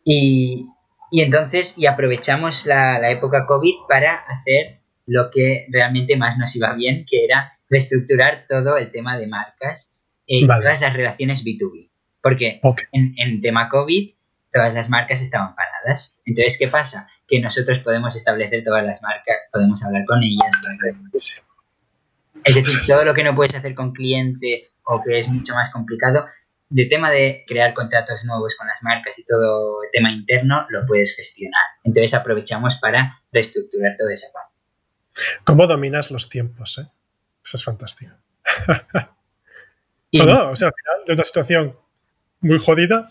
[0.05, 0.67] Y,
[1.13, 6.55] y entonces, y aprovechamos la, la época COVID para hacer lo que realmente más nos
[6.57, 10.00] iba bien, que era reestructurar todo el tema de marcas
[10.39, 11.91] y todas las relaciones B2B.
[12.23, 12.61] Porque
[12.93, 14.13] en, en tema COVID
[14.51, 16.21] todas las marcas estaban paradas.
[16.25, 17.09] Entonces, ¿qué pasa?
[17.27, 20.51] Que nosotros podemos establecer todas las marcas, podemos hablar con ellas.
[22.45, 25.71] Es decir, todo lo que no puedes hacer con cliente o que es mucho más
[25.71, 26.27] complicado,
[26.69, 30.87] de tema de crear contratos nuevos con las marcas y todo el tema interno, lo
[30.87, 31.63] puedes gestionar.
[31.85, 34.55] Entonces aprovechamos para reestructurar toda esa parte.
[35.45, 36.79] ¿Cómo dominas los tiempos?
[36.79, 36.87] Eh?
[37.45, 38.15] Eso es fantástico.
[40.13, 41.77] o sea, al final de una situación
[42.41, 43.09] muy jodida,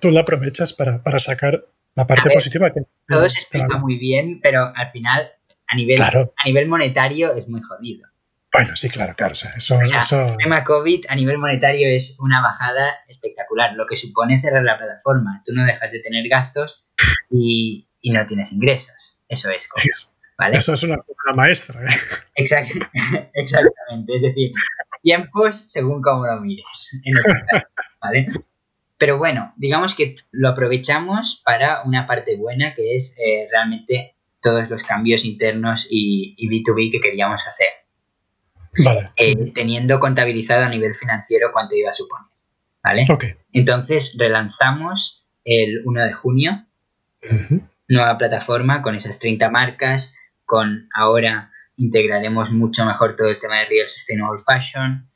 [0.00, 1.64] tú la aprovechas para, sacar
[1.94, 2.72] la parte positiva.
[2.72, 5.30] Que, todo se explica muy bien, pero al final,
[5.66, 8.10] a nivel, a nivel monetario, es muy jodido.
[8.52, 9.34] Bueno, sí, claro, claro.
[9.34, 14.64] eso, El tema COVID a nivel monetario es una bajada espectacular, lo que supone cerrar
[14.64, 15.40] la plataforma.
[15.46, 16.84] Tú no dejas de tener gastos
[17.30, 19.16] y, no tienes ingresos.
[19.28, 20.52] Eso es COVID.
[20.52, 20.96] Eso es una,
[21.34, 21.80] maestra.
[21.84, 21.96] ¿eh?
[22.34, 24.14] exactamente.
[24.16, 24.50] Es decir,
[25.00, 27.00] tiempos según cómo lo mires.
[28.00, 28.26] ¿vale?
[28.98, 34.68] Pero bueno, digamos que lo aprovechamos para una parte buena que es eh, realmente todos
[34.70, 37.68] los cambios internos y, B2B que queríamos hacer.
[38.84, 39.10] Vale.
[39.16, 42.26] Eh, teniendo contabilizado a nivel financiero cuánto iba a suponer.
[42.82, 43.04] ¿Vale?
[43.52, 46.66] Entonces relanzamos el 1 de junio,
[47.88, 53.66] nueva plataforma con esas 30 marcas, con ahora integraremos mucho mejor todo el tema de
[53.66, 55.08] Real Sustainable Fashion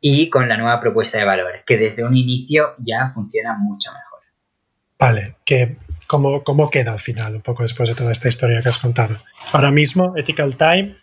[0.00, 4.20] y con la nueva propuesta de valor, que desde un inicio ya funciona mucho mejor.
[4.98, 5.76] Vale, que
[6.06, 9.16] ¿cómo, cómo queda al final, un poco después de toda esta historia que has contado?
[9.52, 10.96] Ahora mismo, Ethical Time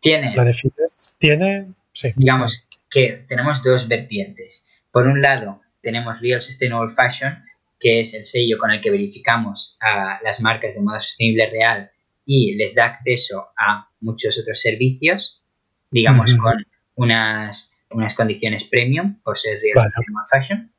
[0.00, 0.34] tiene...
[0.34, 1.16] ¿La defines?
[1.18, 1.72] Tiene...
[1.92, 2.12] Sí.
[2.16, 4.66] Digamos que tenemos dos vertientes.
[4.90, 7.42] Por un lado, tenemos Real Sustainable Fashion,
[7.80, 11.90] que es el sello con el que verificamos a las marcas de moda sostenible real
[12.26, 15.42] y les da acceso a muchos otros servicios,
[15.90, 16.66] digamos, con
[16.96, 19.90] unas, unas condiciones premium por ser real
[20.30, 20.72] fashion.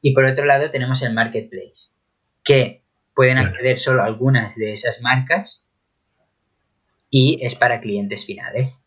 [0.00, 1.96] Y por otro lado tenemos el marketplace,
[2.44, 2.82] que
[3.14, 5.66] pueden acceder solo a algunas de esas marcas
[7.10, 8.86] y es para clientes finales.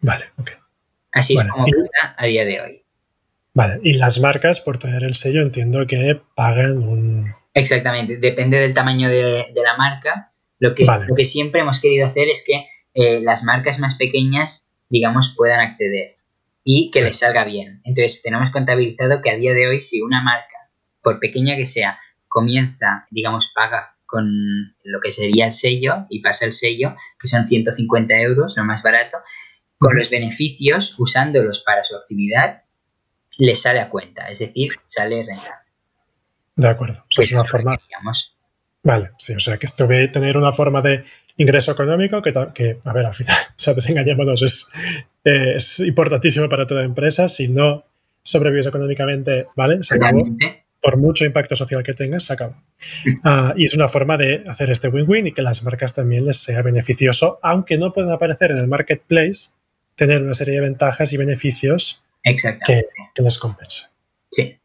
[0.00, 0.50] Vale, ok.
[1.12, 2.82] Así es como funciona a día de hoy.
[3.54, 7.34] Vale, y las marcas por tener el sello entiendo que pagan un...
[7.54, 10.31] Exactamente, depende del tamaño de, de la marca,
[10.62, 14.70] lo que, lo que siempre hemos querido hacer es que eh, las marcas más pequeñas,
[14.88, 16.14] digamos, puedan acceder
[16.62, 17.80] y que les salga bien.
[17.82, 20.70] Entonces, tenemos contabilizado que a día de hoy, si una marca,
[21.02, 21.98] por pequeña que sea,
[22.28, 24.30] comienza, digamos, paga con
[24.84, 28.84] lo que sería el sello y pasa el sello, que son 150 euros, lo más
[28.84, 29.16] barato,
[29.78, 32.60] con los beneficios, usándolos para su actividad,
[33.36, 35.72] les sale a cuenta, es decir, sale rentable.
[36.54, 37.76] De acuerdo, es una forma.
[38.82, 41.04] Vale, sí, o sea que esto a tener una forma de
[41.36, 44.68] ingreso económico que, que a ver, al final, o sea, desengañémonos, es,
[45.24, 47.28] es importantísimo para toda empresa.
[47.28, 47.84] Si no
[48.22, 49.82] sobrevives económicamente, ¿vale?
[49.82, 50.24] Se acabó.
[50.80, 52.56] Por mucho impacto social que tengas, se acabó.
[53.24, 56.38] Ah, y es una forma de hacer este win-win y que las marcas también les
[56.38, 59.50] sea beneficioso, aunque no puedan aparecer en el marketplace,
[59.94, 63.90] tener una serie de ventajas y beneficios que, que les compensen.
[64.28, 64.58] Sí.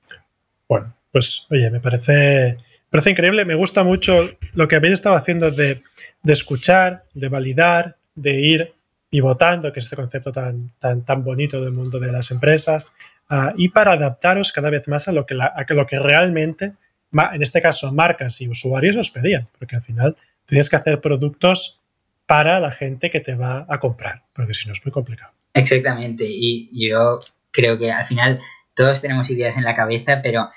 [0.68, 2.58] Bueno, pues oye, me parece
[2.98, 3.46] parece increíble.
[3.46, 5.84] Me gusta mucho lo que habéis estado haciendo de,
[6.26, 8.74] escuchar, de validar, de ir
[9.08, 12.92] pivotando, que es este concepto tan, tan, tan bonito del mundo de las empresas,
[13.30, 16.74] ah, y para adaptaros cada vez más a lo que, lo que realmente,
[17.14, 20.16] en este caso, marcas y usuarios os pedían, porque al final
[20.48, 21.80] tienes que hacer productos
[22.26, 25.34] para la gente que te va a comprar, porque si no es muy complicado.
[25.54, 27.20] Exactamente, y yo
[27.52, 28.40] creo que al final
[28.74, 30.50] todos tenemos ideas en la cabeza, pero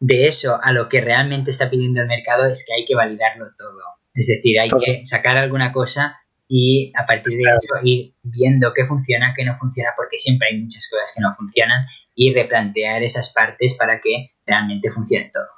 [0.00, 3.46] de eso a lo que realmente está pidiendo el mercado es que hay que validarlo
[3.56, 3.82] todo.
[4.14, 8.84] Es decir, hay que sacar alguna cosa y a partir de eso ir viendo qué
[8.84, 13.32] funciona, qué no funciona, porque siempre hay muchas cosas que no funcionan y replantear esas
[13.32, 15.48] partes para que realmente funcione todo.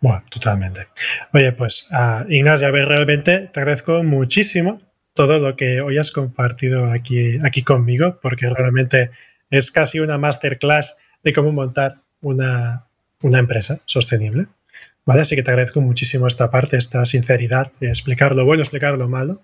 [0.00, 0.88] Bueno, totalmente.
[1.32, 4.80] Oye, pues uh, Ignacio, ver, realmente te agradezco muchísimo
[5.14, 9.10] todo lo que hoy has compartido aquí, aquí conmigo, porque realmente
[9.50, 12.86] es casi una masterclass de cómo montar una,
[13.22, 14.46] una empresa sostenible.
[15.06, 15.22] ¿Vale?
[15.22, 19.40] Así que te agradezco muchísimo esta parte, esta sinceridad, explicar lo bueno, explicar lo malo.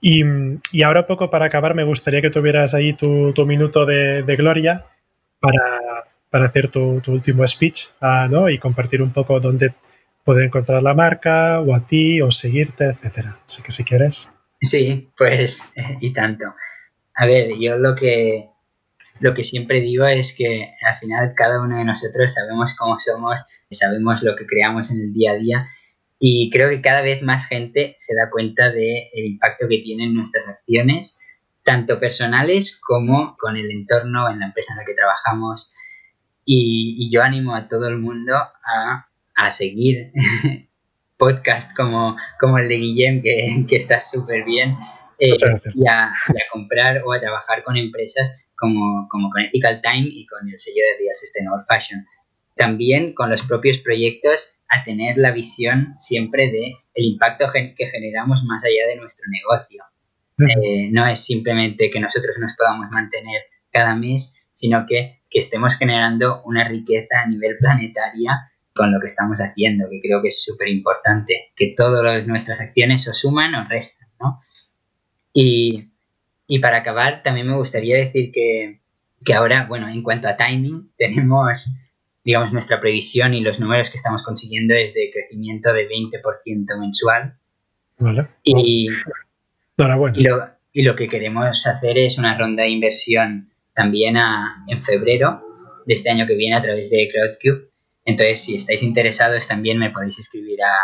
[0.00, 0.24] Y,
[0.72, 4.36] y, ahora poco para acabar, me gustaría que tuvieras ahí tu, tu minuto de, de,
[4.36, 4.86] gloria
[5.40, 8.48] para, para hacer tu, tu, último speech uh, ¿no?
[8.48, 9.74] y compartir un poco dónde
[10.24, 13.38] poder encontrar la marca o a ti o seguirte, etcétera.
[13.46, 14.32] Así que si quieres.
[14.60, 15.68] Sí, pues
[16.00, 16.44] y tanto.
[17.14, 18.48] A ver, yo lo que
[19.20, 23.46] lo que siempre digo es que al final cada uno de nosotros sabemos cómo somos,
[23.70, 25.66] sabemos lo que creamos en el día a día
[26.18, 30.48] y creo que cada vez más gente se da cuenta del impacto que tienen nuestras
[30.48, 31.18] acciones,
[31.64, 35.72] tanto personales como con el entorno en la empresa en la que trabajamos.
[36.44, 40.12] Y, y yo animo a todo el mundo a, a seguir
[41.16, 44.76] podcast como, como el de Guillem, que, que está súper bien,
[45.18, 45.34] eh,
[45.74, 50.06] y, a, y, a, comprar o a trabajar con empresas como, como con Ethical Time
[50.08, 52.06] y con el sello de Real Sustainable Fashion.
[52.54, 58.44] También con los propios proyectos a tener la visión siempre de el impacto que generamos
[58.44, 59.82] más allá de nuestro negocio.
[60.38, 65.76] Eh, no es simplemente que nosotros nos podamos mantener cada mes, sino que, que estemos
[65.76, 70.42] generando una riqueza a nivel planetaria con lo que estamos haciendo, que creo que es
[70.42, 74.40] súper importante, que todas nuestras acciones o suman o restan, ¿no?
[75.32, 75.89] Y,
[76.50, 78.80] y para acabar, también me gustaría decir que,
[79.24, 81.70] que ahora, bueno, en cuanto a timing, tenemos,
[82.24, 87.36] digamos, nuestra previsión y los números que estamos consiguiendo es de crecimiento de 20% mensual.
[87.98, 88.26] Vale.
[88.42, 88.90] Y, y,
[90.24, 95.44] lo, y lo que queremos hacer es una ronda de inversión también a, en febrero
[95.86, 97.70] de este año que viene a través de CrowdCube.
[98.04, 100.74] Entonces, si estáis interesados, también me podéis escribir a,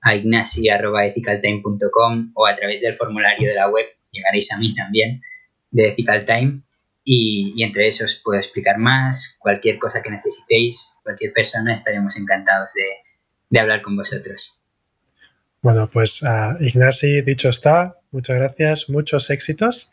[0.00, 5.22] a ignasi.ethicaltime.com o a través del formulario de la web llegaréis a mí también
[5.70, 6.60] de Ethical Time
[7.04, 12.72] y, y entonces os puedo explicar más, cualquier cosa que necesitéis, cualquier persona, estaremos encantados
[12.74, 12.84] de,
[13.50, 14.60] de hablar con vosotros.
[15.62, 19.92] Bueno, pues uh, Ignasi, dicho está, muchas gracias, muchos éxitos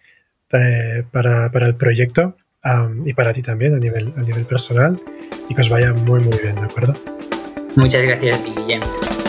[0.53, 4.99] eh, para, para, el proyecto um, y para ti también a nivel, a nivel personal
[5.49, 6.93] y que os vaya muy muy bien, ¿de acuerdo?
[7.75, 9.24] Muchas gracias a ti.